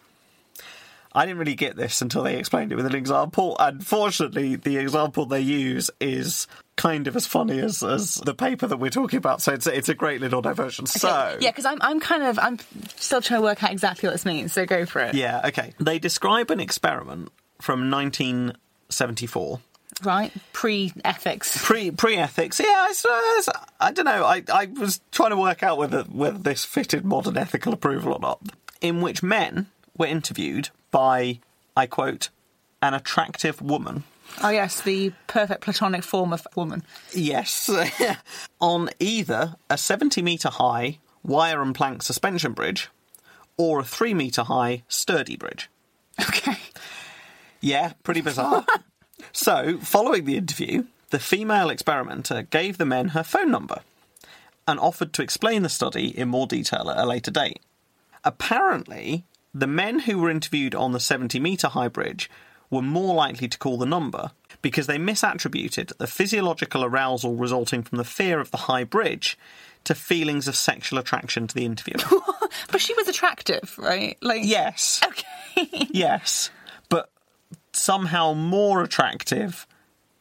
[1.16, 3.57] I didn't really get this until they explained it with an example.
[3.59, 8.76] Unfortunately, the example they use is kind of as funny as, as the paper that
[8.76, 9.40] we're talking about.
[9.40, 10.85] So it's, it's a great little diversion.
[10.85, 12.59] So yeah, because I'm I'm kind of I'm
[12.96, 14.52] still trying to work out exactly what this means.
[14.52, 15.14] So go for it.
[15.14, 15.72] yeah, okay.
[15.81, 17.31] They describe an experiment
[17.62, 19.61] from 1974
[20.02, 21.57] Right, pre ethics.
[21.64, 22.61] pre pre ethics.
[22.61, 23.48] Yeah, I suppose.
[23.81, 24.24] I don't know.
[24.26, 28.18] I, I was trying to work out whether whether this fitted modern ethical approval or
[28.20, 28.40] not.
[28.83, 31.40] In which men were interviewed by,
[31.76, 32.30] I quote,
[32.80, 34.04] an attractive woman.
[34.42, 36.85] Oh yes, the perfect platonic form of woman.
[37.12, 37.70] Yes,
[38.62, 42.88] on either a seventy meter high wire and plank suspension bridge,
[43.59, 45.68] or a three meter high sturdy bridge.
[46.18, 46.56] Okay.
[47.61, 48.64] Yeah, pretty bizarre.
[49.32, 53.82] so, following the interview, the female experimenter gave the men her phone number
[54.66, 57.61] and offered to explain the study in more detail at a later date.
[58.24, 59.24] Apparently,
[59.59, 62.31] the men who were interviewed on the 70 metre high bridge
[62.69, 67.97] were more likely to call the number because they misattributed the physiological arousal resulting from
[67.97, 69.38] the fear of the high bridge
[69.85, 72.21] to feelings of sexual attraction to the interviewer.
[72.71, 74.16] But she was attractive, right?
[74.23, 75.01] Like yes.
[75.05, 75.25] Okay.
[75.90, 76.51] Yes,
[76.90, 77.11] but
[77.73, 79.66] somehow more attractive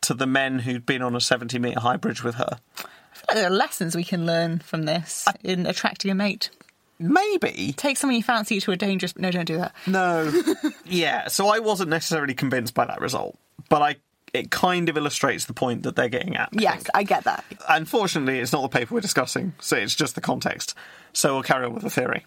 [0.02, 2.58] to the men who'd been on a 70 metre high bridge with her.
[2.78, 6.50] I feel like there are lessons we can learn from this in attracting a mate.
[7.00, 7.74] Maybe.
[7.76, 9.18] Take someone you fancy to a dangerous.
[9.18, 9.74] No, don't do that.
[9.86, 10.32] No.
[10.86, 13.38] yeah, so I wasn't necessarily convinced by that result,
[13.70, 13.96] but I
[14.34, 16.50] it kind of illustrates the point that they're getting at.
[16.58, 16.90] I Yes, think.
[16.94, 17.46] I get that.
[17.70, 20.74] Unfortunately, it's not the paper we're discussing, so it's just the context.
[21.14, 22.26] So we'll carry on with the theory.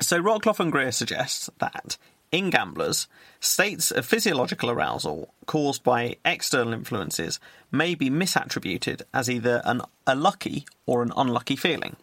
[0.00, 1.98] So Rockloff and Greer suggests that
[2.32, 3.08] in gamblers,
[3.40, 7.40] states of physiological arousal caused by external influences
[7.72, 11.96] may be misattributed as either an, a lucky or an unlucky feeling.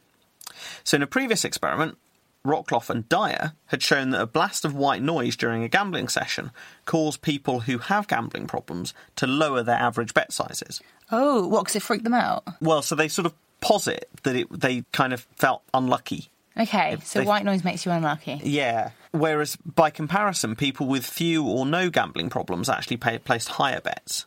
[0.84, 1.98] So in a previous experiment,
[2.46, 6.52] Rockloff and Dyer had shown that a blast of white noise during a gambling session
[6.86, 10.80] caused people who have gambling problems to lower their average bet sizes.
[11.12, 11.62] Oh, what?
[11.64, 12.44] Because it freaked them out.
[12.62, 16.30] Well, so they sort of posit that it, they kind of felt unlucky.
[16.58, 18.40] Okay, so they- white noise makes you unlucky.
[18.44, 18.92] Yeah.
[19.12, 24.26] Whereas by comparison, people with few or no gambling problems actually pay, placed higher bets.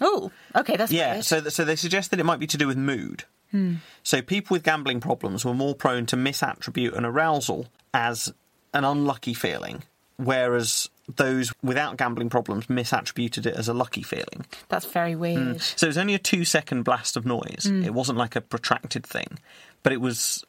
[0.00, 1.12] Oh, okay, that's Yeah.
[1.14, 1.24] weird.
[1.24, 3.24] So, so they suggest that it might be to do with mood.
[3.50, 3.76] Hmm.
[4.02, 8.32] So people with gambling problems were more prone to misattribute an arousal as
[8.72, 9.82] an unlucky feeling,
[10.16, 14.46] whereas those without gambling problems misattributed it as a lucky feeling.
[14.68, 15.20] that's very hmm.
[15.20, 15.60] weird.
[15.60, 17.66] So it was only a two second blast of noise.
[17.66, 17.84] Hmm.
[17.84, 19.38] It wasn't like a protracted thing.
[19.82, 20.44] But it was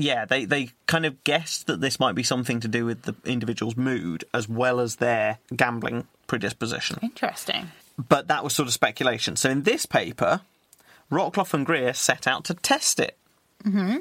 [0.00, 3.14] yeah, they, they kind of guessed that this might be something to do with the
[3.24, 6.98] individual's mood as well as their gambling predisposition.
[7.02, 7.70] Interesting.
[8.08, 9.36] But that was sort of speculation.
[9.36, 10.40] So in this paper,
[11.10, 13.16] Rockloff and Greer set out to test it.
[13.64, 13.98] Mm-hmm.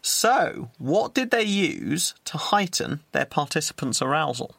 [0.00, 4.54] So, what did they use to heighten their participants' arousal?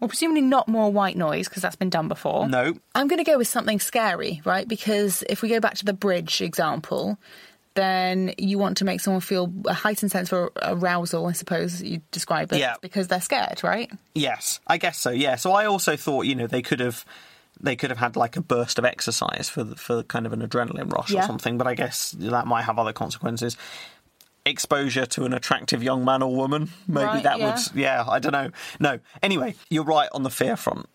[0.00, 2.48] Well, presumably not more white noise because that's been done before.
[2.48, 2.74] No.
[2.94, 4.66] I'm going to go with something scary, right?
[4.66, 7.16] Because if we go back to the bridge example,
[7.74, 12.02] then you want to make someone feel a heightened sense of arousal, I suppose you
[12.10, 12.74] describe it, Yeah.
[12.82, 13.90] because they're scared, right?
[14.14, 15.10] Yes, I guess so.
[15.10, 15.36] Yeah.
[15.36, 17.04] So I also thought, you know, they could have
[17.62, 20.40] they could have had like a burst of exercise for the, for kind of an
[20.46, 21.20] adrenaline rush Yeah.
[21.20, 23.56] or something, but I guess that might have other consequences.
[24.44, 26.68] exposure to an attractive young man or woman.
[26.88, 27.54] Maybe Right, that yeah.
[27.54, 28.50] would, yeah, I don't know.
[28.80, 28.98] No.
[29.22, 30.86] Anyway, you're right on the fear front.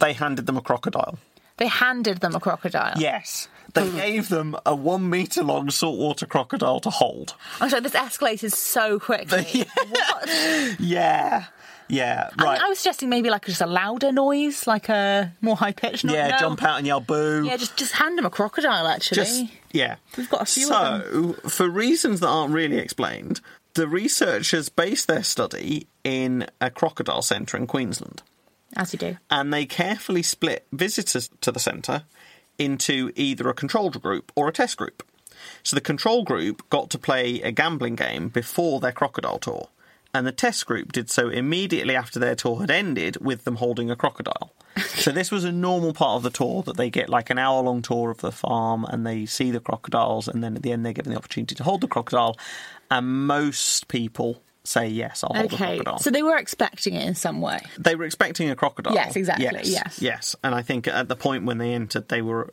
[0.00, 1.18] They handed them a crocodile.
[1.58, 2.94] They handed them a crocodile.
[2.96, 3.48] Yes.
[3.74, 3.96] They hmm.
[3.96, 7.34] gave them a one metre long saltwater crocodile to hold.
[7.60, 9.66] I'm sorry, this escalated so quickly.
[9.90, 10.80] What?
[10.80, 11.44] Yeah.
[11.90, 12.54] Yeah, right.
[12.54, 16.04] mean, I was suggesting maybe like just a louder noise, like a more high pitched
[16.04, 16.14] noise.
[16.14, 16.38] yeah, No.
[16.38, 17.44] jump out and yell boo.
[17.44, 18.86] Yeah, just just hand them a crocodile.
[18.86, 19.96] Actually, Just yeah.
[20.16, 23.40] We've got a few so, for reasons that aren't really explained,
[23.74, 28.22] the researchers based their study in a crocodile centre in Queensland,
[28.76, 29.16] as you do.
[29.30, 32.04] and they carefully split visitors to the centre
[32.58, 35.02] into either a control group or a test group.
[35.62, 39.68] So the control group got to play a gambling game before their crocodile tour,
[40.14, 43.90] and the test group did so immediately after their tour had ended with them holding
[43.90, 44.52] a crocodile.
[44.94, 47.62] so this was a normal part of the tour that they get like an hour
[47.62, 50.84] long tour of the farm and they see the crocodiles and then at the end
[50.86, 52.36] they're given the opportunity to hold the crocodile
[52.90, 55.98] and most people say yes, I'll hold the Okay, crocodile.
[55.98, 57.60] so they were expecting it in some way.
[57.78, 58.92] They were expecting a crocodile.
[58.94, 60.02] Yes, exactly, Yes, yes.
[60.02, 60.36] yes.
[60.44, 62.50] And I think at the point when they entered, they were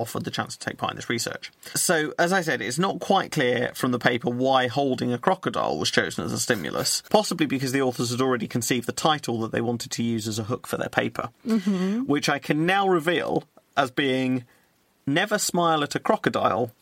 [0.00, 1.52] offered the chance to take part in this research.
[1.74, 5.78] So, as I said, it's not quite clear from the paper why holding a crocodile
[5.78, 9.52] was chosen as a stimulus, possibly because the authors had already conceived the title that
[9.52, 12.00] they wanted to use as a hook for their paper, Mm-hmm.
[12.04, 13.44] which I can now reveal
[13.76, 14.44] as being
[15.06, 16.72] Never Smile at a Crocodile.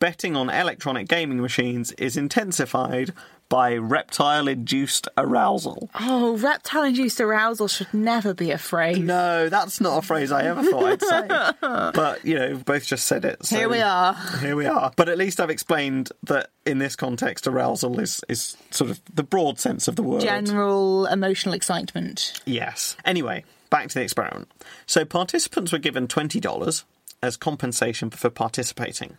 [0.00, 3.12] Betting on electronic gaming machines is intensified
[3.50, 5.90] by reptile induced arousal.
[5.94, 8.98] Oh, reptile induced arousal should never be a phrase.
[8.98, 11.50] No, that's not a phrase I ever thought I'd say.
[11.92, 13.44] But, you know, we've both just said it.
[13.44, 14.14] so Here we are.
[14.40, 14.90] Here we are.
[14.96, 19.24] But at least I've explained that in this context, arousal is, is sort of the
[19.24, 20.22] broad sense of the word.
[20.22, 22.40] General emotional excitement.
[22.46, 22.96] Yes.
[23.04, 24.50] Anyway, back to the experiment.
[24.86, 26.84] So participants were given $20
[27.22, 29.16] as compensation for participating,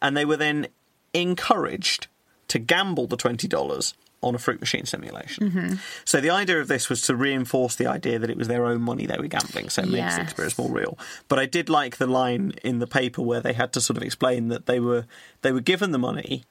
[0.00, 0.68] and they were then
[1.14, 2.08] encouraged
[2.48, 5.50] to gamble the $20 on a fruit machine simulation.
[5.50, 5.74] Mm-hmm.
[6.04, 8.82] So the idea of this was to reinforce the idea that it was their own
[8.82, 10.98] money they were gambling, so it makes the experience more real.
[11.28, 14.02] But I did like the line in the paper where they had to sort of
[14.02, 15.06] explain that they were
[15.42, 16.44] they were given the money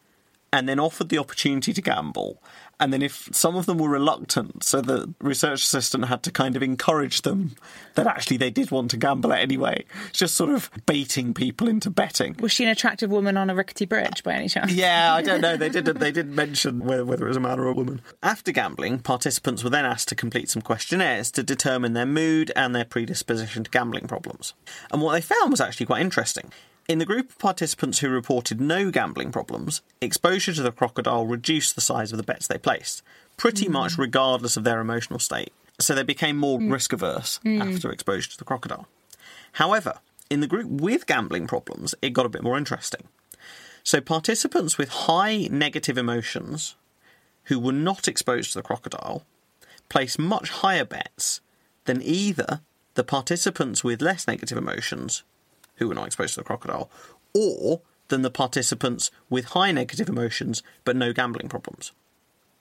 [0.55, 2.41] and then offered the opportunity to gamble.
[2.79, 6.55] And then, if some of them were reluctant, so the research assistant had to kind
[6.55, 7.55] of encourage them
[7.95, 12.35] that actually they did want to gamble anyway, just sort of baiting people into betting.
[12.39, 14.71] Was she an attractive woman on a rickety bridge by any chance?
[14.71, 15.55] Yeah, I don't know.
[15.55, 15.99] They didn't.
[15.99, 18.01] They didn't mention whether, whether it was a man or a woman.
[18.23, 22.75] After gambling, participants were then asked to complete some questionnaires to determine their mood and
[22.75, 24.53] their predisposition to gambling problems.
[24.91, 26.51] And what they found was actually quite interesting.
[26.87, 31.73] In the group of participants who reported no gambling problems, exposure to the crocodile reduced
[31.73, 33.01] the size of the bets they placed,
[33.37, 34.01] pretty much hmm.
[34.01, 35.51] regardless of their emotional state.
[35.79, 36.71] So they became more hmm.
[36.71, 37.59] risk averse hmm.
[37.59, 38.87] after exposure to the crocodile.
[39.53, 39.95] However,
[40.29, 43.07] in the group with gambling problems, it got a bit more interesting.
[43.83, 46.75] So, participants with high negative emotions
[47.45, 49.25] who were not exposed to the crocodile
[49.89, 51.41] placed much higher bets
[51.85, 52.61] than either
[52.93, 55.23] the participants with less negative emotions
[55.77, 56.89] who were not exposed to the crocodile
[57.33, 61.91] or than the participants with high negative emotions but no gambling problems.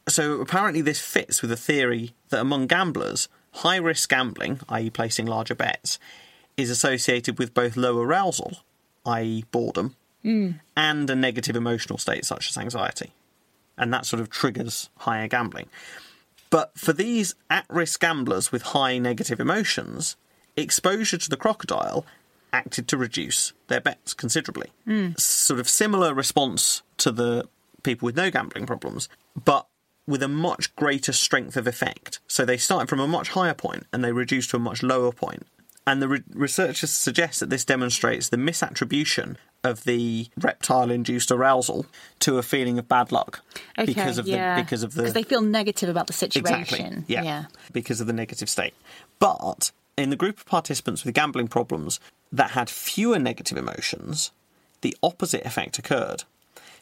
[0.08, 5.26] So, apparently, this fits with the theory that among gamblers, high risk gambling, i.e., placing
[5.26, 5.98] larger bets,
[6.56, 8.58] is associated with both low arousal,
[9.06, 10.52] i.e., boredom, hmm.
[10.76, 13.12] and a negative emotional state such as anxiety.
[13.78, 15.68] And that sort of triggers higher gambling.
[16.50, 20.16] But for these at risk gamblers with high negative emotions,
[20.56, 22.04] exposure to the crocodile
[22.55, 24.70] acted to reduce their bets considerably.
[24.84, 25.11] Hmm.
[25.18, 27.48] Sort of similar response to the
[27.82, 29.09] people with no gambling problems,
[29.44, 29.66] but
[30.07, 32.20] with a much greater strength of effect.
[32.28, 35.12] So they started from a much higher point and they reduced to a much lower
[35.12, 35.46] point.
[35.86, 41.86] And the re- researchers suggest that this demonstrates the misattribution of the reptile-induced arousal
[42.20, 43.42] to a feeling of bad luck
[43.78, 44.57] Okay, because of yeah.
[44.57, 46.55] the because of the because they feel negative about the situation.
[46.55, 47.05] Exactly.
[47.09, 47.22] Yeah.
[47.22, 47.44] yeah.
[47.72, 48.74] Because of the negative state.
[49.18, 52.01] But in the group of participants with gambling problems
[52.32, 54.30] that had fewer negative emotions,
[54.80, 56.24] the opposite effect occurred.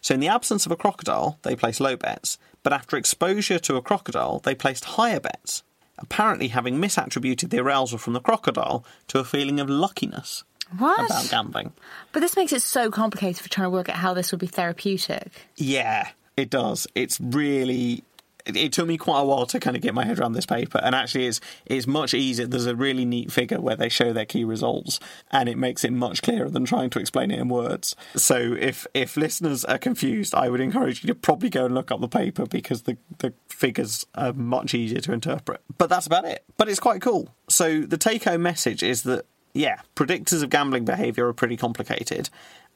[0.01, 3.77] So in the absence of a crocodile, they placed low bets, but after exposure to
[3.77, 5.63] a crocodile, they placed higher bets,
[5.99, 10.43] apparently having misattributed the arousal from the crocodile to a feeling of luckiness
[10.79, 11.07] What?
[11.07, 11.73] about gambling.
[12.13, 14.47] But this makes it so complicated for trying to work out how this would be
[14.49, 15.31] therapeutic.
[15.57, 16.87] Yeah, it does.
[16.95, 18.03] It's really.
[18.47, 20.80] It, took me quite a while to kind of get my head around this paper,
[20.82, 22.47] and actually, it's it's much easier.
[22.47, 25.93] There's a really neat figure where they show their key results, and it makes it
[25.93, 27.95] much clearer than trying to explain it in words.
[28.16, 31.90] So, if if listeners are confused, I would encourage you to probably go and look
[31.90, 35.61] up the paper because the the figures are much easier to interpret.
[35.78, 36.45] But that's about it.
[36.57, 37.28] But it's quite cool.
[37.49, 42.30] So, the take home message is that yeah, predictors of gambling behaviour are pretty complicated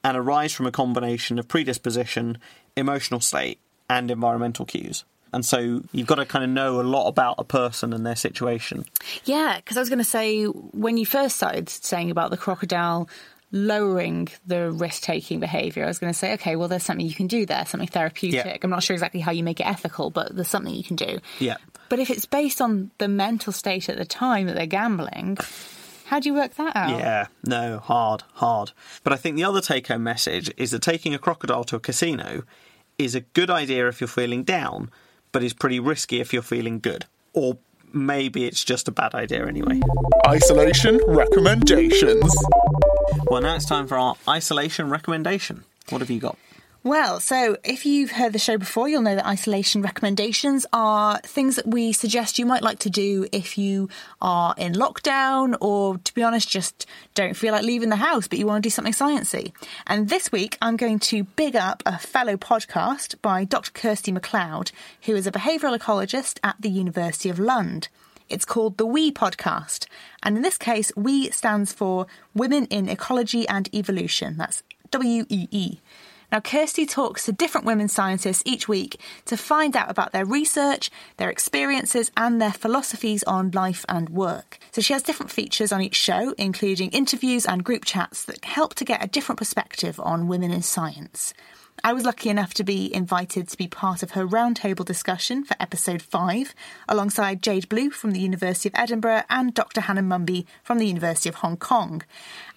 [0.04, 2.38] and arise from a combination of predisposition,
[2.76, 3.58] emotional state,
[3.88, 5.04] and environmental cues.
[5.32, 8.16] And so you've got to kind of know a lot about a person and their
[8.16, 8.84] situation.
[9.24, 13.08] Yeah, because I was going to say when you first started saying about the crocodile
[13.52, 17.14] lowering the risk taking behaviour, I was going to say, okay, well, there's something you
[17.14, 18.44] can do there, something therapeutic.
[18.44, 18.58] Yeah.
[18.62, 21.18] I'm not sure exactly how you make it ethical, but there's something you can do.
[21.38, 21.56] Yeah.
[21.88, 25.38] But if it's based on the mental state at the time that they're gambling,
[26.06, 26.98] how do you work that out?
[26.98, 28.72] Yeah, no, hard, hard.
[29.04, 31.80] But I think the other take home message is that taking a crocodile to a
[31.80, 32.42] casino
[32.98, 34.90] is a good idea if you're feeling down,
[35.36, 37.04] but is pretty risky if you're feeling good.
[37.34, 37.58] Or
[37.92, 39.82] maybe it's just a bad idea anyway.
[40.26, 42.34] Isolation recommendations.
[43.26, 45.64] Well, now it's time for our isolation recommendation.
[45.90, 46.38] What have you got?
[46.86, 51.56] Well, so if you've heard the show before, you'll know that isolation recommendations are things
[51.56, 53.88] that we suggest you might like to do if you
[54.22, 58.38] are in lockdown or, to be honest, just don't feel like leaving the house, but
[58.38, 59.50] you want to do something sciencey.
[59.88, 63.72] And this week, I'm going to big up a fellow podcast by Dr.
[63.72, 64.70] Kirsty MacLeod,
[65.06, 67.88] who is a behavioural ecologist at the University of Lund.
[68.28, 69.88] It's called the WE podcast.
[70.22, 74.36] And in this case, WE stands for Women in Ecology and Evolution.
[74.36, 74.62] That's
[74.92, 75.80] W E E.
[76.32, 80.90] Now, Kirsty talks to different women scientists each week to find out about their research,
[81.16, 84.58] their experiences, and their philosophies on life and work.
[84.72, 88.74] So, she has different features on each show, including interviews and group chats that help
[88.74, 91.32] to get a different perspective on women in science.
[91.84, 95.54] I was lucky enough to be invited to be part of her roundtable discussion for
[95.60, 96.54] episode 5,
[96.88, 99.82] alongside Jade Blue from the University of Edinburgh and Dr.
[99.82, 102.02] Hannah Mumby from the University of Hong Kong.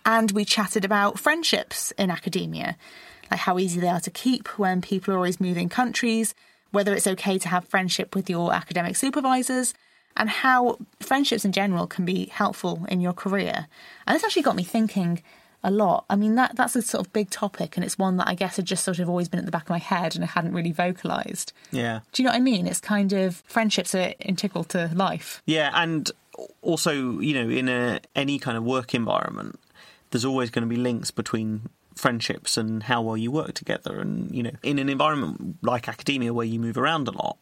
[0.06, 2.78] And we chatted about friendships in academia,
[3.32, 6.34] like how easy they are to keep when people are always moving countries,
[6.72, 9.74] whether it's okay to have friendship with your academic supervisors,
[10.18, 13.68] and how friendships in general can be helpful in your career.
[14.06, 15.22] And this actually got me thinking
[15.64, 16.06] a lot.
[16.10, 18.58] I mean, that that's a sort of big topic, and it's one that I guess
[18.58, 20.54] had just sort of always been at the back of my head and I hadn't
[20.54, 21.52] really vocalised.
[21.72, 22.00] Yeah.
[22.12, 22.68] Do you know what I mean?
[22.68, 25.42] It's kind of friendships are integral to life.
[25.46, 26.12] Yeah, and
[26.62, 29.60] also, you know, in a any kind of work environment,
[30.12, 31.70] there's always going to be links between
[32.00, 34.00] friendships and how well you work together.
[34.00, 37.38] And you know, in an environment like academia where you move around a lot,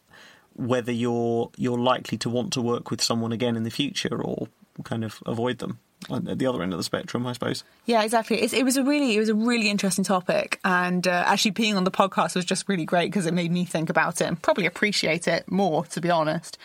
[0.54, 4.48] whether you're you're likely to want to work with someone again in the future or
[4.84, 5.78] kind of avoid them
[6.10, 7.64] at the other end of the spectrum, I suppose.
[7.86, 8.40] Yeah, exactly.
[8.40, 11.76] It's, it was a really, it was a really interesting topic, and uh, actually being
[11.76, 14.40] on the podcast was just really great because it made me think about it and
[14.40, 16.58] probably appreciate it more, to be honest.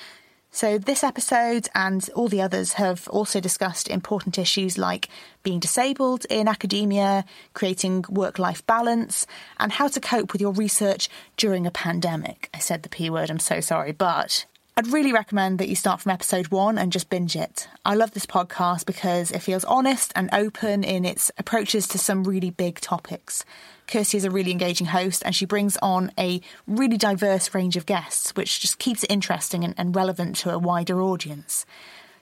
[0.55, 5.09] So this episode and all the others have also discussed important issues like
[5.41, 7.25] being disabled in academia,
[7.55, 9.25] creating work-life balance,
[9.57, 12.51] and how to cope with your research during a pandemic.
[12.53, 13.31] I said the p word.
[13.31, 14.45] I'm so sorry, but
[14.75, 17.67] I'd really recommend that you start from episode one and just binge it.
[17.85, 22.23] I love this podcast because it feels honest and open in its approaches to some
[22.23, 23.45] really big topics.
[23.85, 27.85] Kirsty is a really engaging host and she brings on a really diverse range of
[27.85, 31.67] guests, which just keeps it interesting and, and relevant to a wider audience.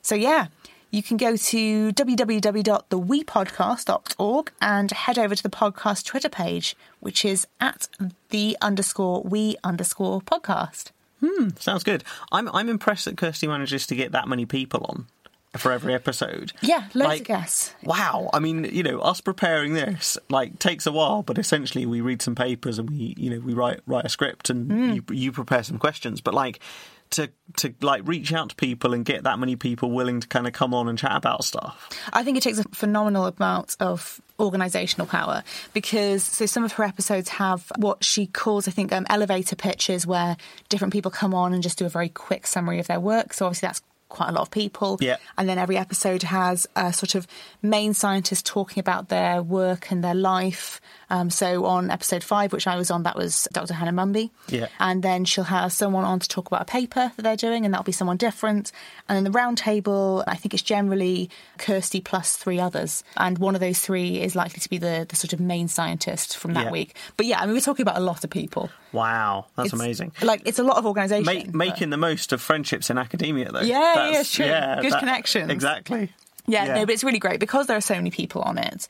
[0.01, 0.47] So, yeah,
[0.89, 7.47] you can go to www.thewepodcast.org and head over to the podcast Twitter page, which is
[7.61, 7.87] at
[8.29, 10.91] the underscore we underscore podcast.
[11.59, 12.03] Sounds good.
[12.31, 15.07] I'm I'm impressed that Kirsty manages to get that many people on
[15.57, 16.53] for every episode.
[16.61, 17.75] Yeah, loads Like, of guests.
[17.83, 18.29] Wow.
[18.33, 22.21] I mean, you know, us preparing this like takes a while, but essentially we read
[22.21, 24.91] some papers and we, you know, we write write a script and Hmm.
[24.93, 26.21] you you prepare some questions.
[26.21, 26.59] But like
[27.11, 30.47] to to like reach out to people and get that many people willing to kind
[30.47, 31.89] of come on and chat about stuff.
[32.13, 35.43] I think it takes a phenomenal amount of organisational power
[35.73, 40.07] because so some of her episodes have what she calls, I think, um, elevator pitches
[40.07, 40.37] where
[40.69, 43.33] different people come on and just do a very quick summary of their work.
[43.33, 43.81] So obviously that's
[44.11, 44.97] quite a lot of people.
[45.01, 45.17] Yeah.
[45.37, 47.25] And then every episode has a sort of
[47.61, 50.79] main scientist talking about their work and their life.
[51.09, 53.73] Um, so on episode five, which I was on, that was Dr.
[53.73, 54.29] Hannah Mumby.
[54.47, 54.67] Yeah.
[54.79, 57.73] And then she'll have someone on to talk about a paper that they're doing, and
[57.73, 58.71] that'll be someone different.
[59.09, 63.03] And then the round table, I think it's generally Kirsty plus three others.
[63.17, 66.37] And one of those three is likely to be the, the sort of main scientist
[66.37, 66.71] from that Yeah.
[66.71, 66.95] week.
[67.17, 68.69] But yeah, I mean, we're talking about a lot of people.
[68.93, 70.11] Wow, that's It's- amazing.
[70.21, 71.25] Like, it's a lot of organisation.
[71.25, 73.61] Make, making the most of friendships in academia, though.
[73.61, 74.35] Yeah, yeah, That's- it's
[74.83, 74.89] true.
[74.89, 75.51] Good connections.
[75.51, 76.11] Exactly.
[76.47, 76.73] Yeah, Yeah.
[76.75, 78.87] no, but it's really great because there are so many people on it.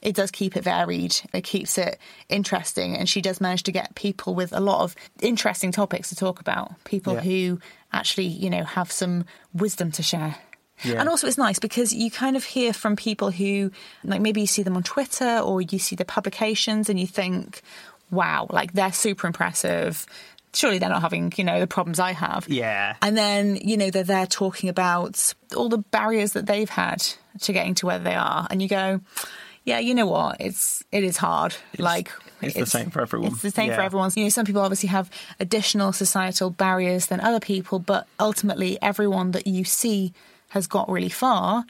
[0.00, 1.14] It does keep it varied.
[1.32, 1.98] It keeps it
[2.28, 6.16] interesting, and she does manage to get people with a lot of interesting topics to
[6.16, 6.72] talk about.
[6.84, 7.20] People Yeah.
[7.20, 7.60] who
[7.92, 10.36] actually, you know, have some wisdom to share.
[10.82, 10.98] Yeah.
[10.98, 13.70] And also, it's nice because you kind of hear from people who,
[14.02, 17.62] like, maybe you see them on Twitter or you see their publications and you think,
[18.10, 20.04] wow, like they're super impressive.
[20.54, 22.46] Surely they're not having, you know, the problems I have.
[22.48, 22.96] Yeah.
[23.00, 27.02] And then, you know, they're there talking about all the barriers that they've had
[27.40, 28.46] to getting to where they are.
[28.50, 29.00] And you go,
[29.64, 30.36] yeah, you know what?
[30.40, 31.54] It's, it is hard.
[31.78, 32.10] Like,
[32.42, 33.32] It's the same for everyone.
[33.32, 33.84] It's the same for Yeah.
[33.84, 34.10] everyone.
[34.14, 35.08] You know, some people obviously have
[35.40, 40.12] additional societal barriers than other people, but ultimately, everyone that you see
[40.48, 41.64] has got really far.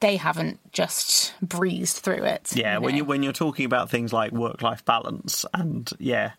[0.00, 2.50] They haven't just breezed through it.
[2.54, 2.98] Yeah, when know.
[2.98, 6.32] you when you're talking about things like work life balance and yeah,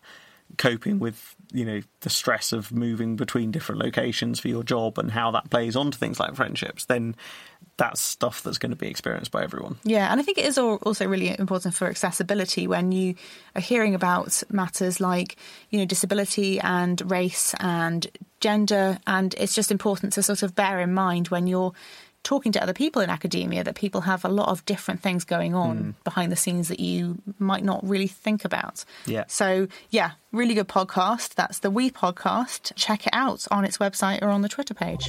[0.58, 5.10] coping with you know the stress of moving between different locations for your job and
[5.10, 7.14] how that plays onto things like friendships, then
[7.76, 9.76] that's stuff that's going to be experienced by everyone.
[9.84, 13.14] Yeah, and I think it is also really important for accessibility when you
[13.56, 15.36] are hearing about matters like,
[15.70, 18.06] you know, disability and race and
[18.40, 18.98] gender.
[19.06, 21.72] And it's just important to sort of bear in mind when you're
[22.24, 25.54] talking to other people in academia that people have a lot of different things going
[25.54, 25.90] on hmm.
[26.02, 28.84] behind the scenes that you might not really think about.
[29.06, 29.24] Yeah.
[29.28, 31.34] So, yeah, really good podcast.
[31.34, 32.72] That's the We podcast.
[32.74, 35.08] Check it out on its website or on the Twitter page.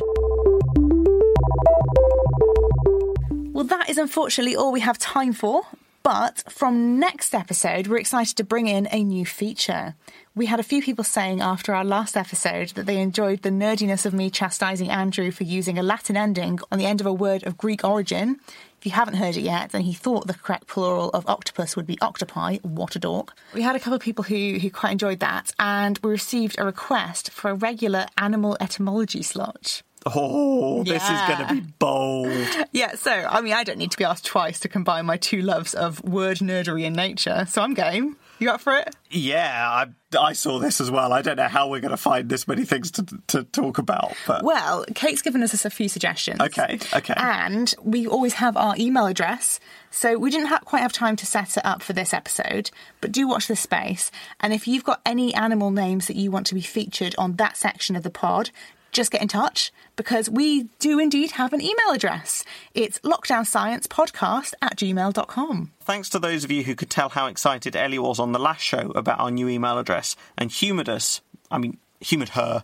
[3.53, 5.63] Well, that is unfortunately all we have time for.
[6.05, 9.95] But from next episode, we're excited to bring in a new feature.
[10.35, 14.05] We had a few people saying after our last episode that they enjoyed the nerdiness
[14.05, 17.43] of me chastising Andrew for using a Latin ending on the end of a word
[17.47, 18.39] of Greek origin.
[18.77, 21.87] If you haven't heard it yet, then he thought the correct plural of octopus would
[21.87, 22.57] be octopi.
[22.61, 23.33] What a dork.
[23.55, 26.65] We had a couple of people who, who quite enjoyed that, and we received a
[26.65, 29.81] request for a regular animal etymology slot.
[30.07, 32.31] Oh, this is going to be bold.
[32.71, 35.41] Yeah, so I mean, I don't need to be asked twice to combine my two
[35.41, 38.17] loves of word nerdery and nature, so I'm game.
[38.37, 38.93] You up for it?
[39.09, 39.85] Yeah,
[40.17, 41.13] I, I saw this as well.
[41.13, 44.13] I don't know how we're going to find this many things to to talk about,
[44.27, 46.41] but Well, Kate's given us a few suggestions.
[46.41, 47.13] Okay, okay.
[47.15, 51.25] And we always have our email address, so we didn't ha- quite have time to
[51.25, 54.11] set it up for this episode, but do watch this space.
[54.41, 57.55] And if you've got any animal names that you want to be featured on that
[57.55, 58.51] section of the pod,
[58.95, 62.43] just get in touch because we do indeed have an email address.
[62.73, 65.71] It's lockdownsciencepodcast at gmail.com.
[65.81, 68.61] Thanks to those of you who could tell how excited Ellie was on the last
[68.61, 71.21] show about our new email address and humoured us,
[71.51, 72.63] I mean, humoured her,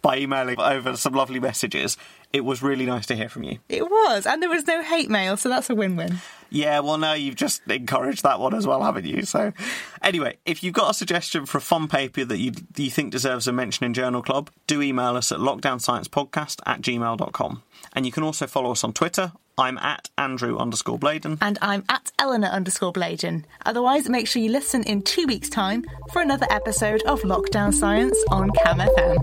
[0.00, 1.96] by emailing over some lovely messages.
[2.32, 3.58] It was really nice to hear from you.
[3.68, 6.18] It was, and there was no hate mail, so that's a win win.
[6.48, 9.22] Yeah, well, now you've just encouraged that one as well, haven't you?
[9.22, 9.52] So,
[10.02, 13.48] anyway, if you've got a suggestion for a fun paper that you, you think deserves
[13.48, 17.62] a mention in Journal Club, do email us at lockdownsciencepodcast at gmail.com.
[17.94, 19.32] And you can also follow us on Twitter.
[19.58, 21.38] I'm at Andrew underscore Bladen.
[21.40, 23.46] And I'm at Eleanor underscore Bladen.
[23.66, 28.16] Otherwise, make sure you listen in two weeks' time for another episode of Lockdown Science
[28.30, 29.18] on Cam FM.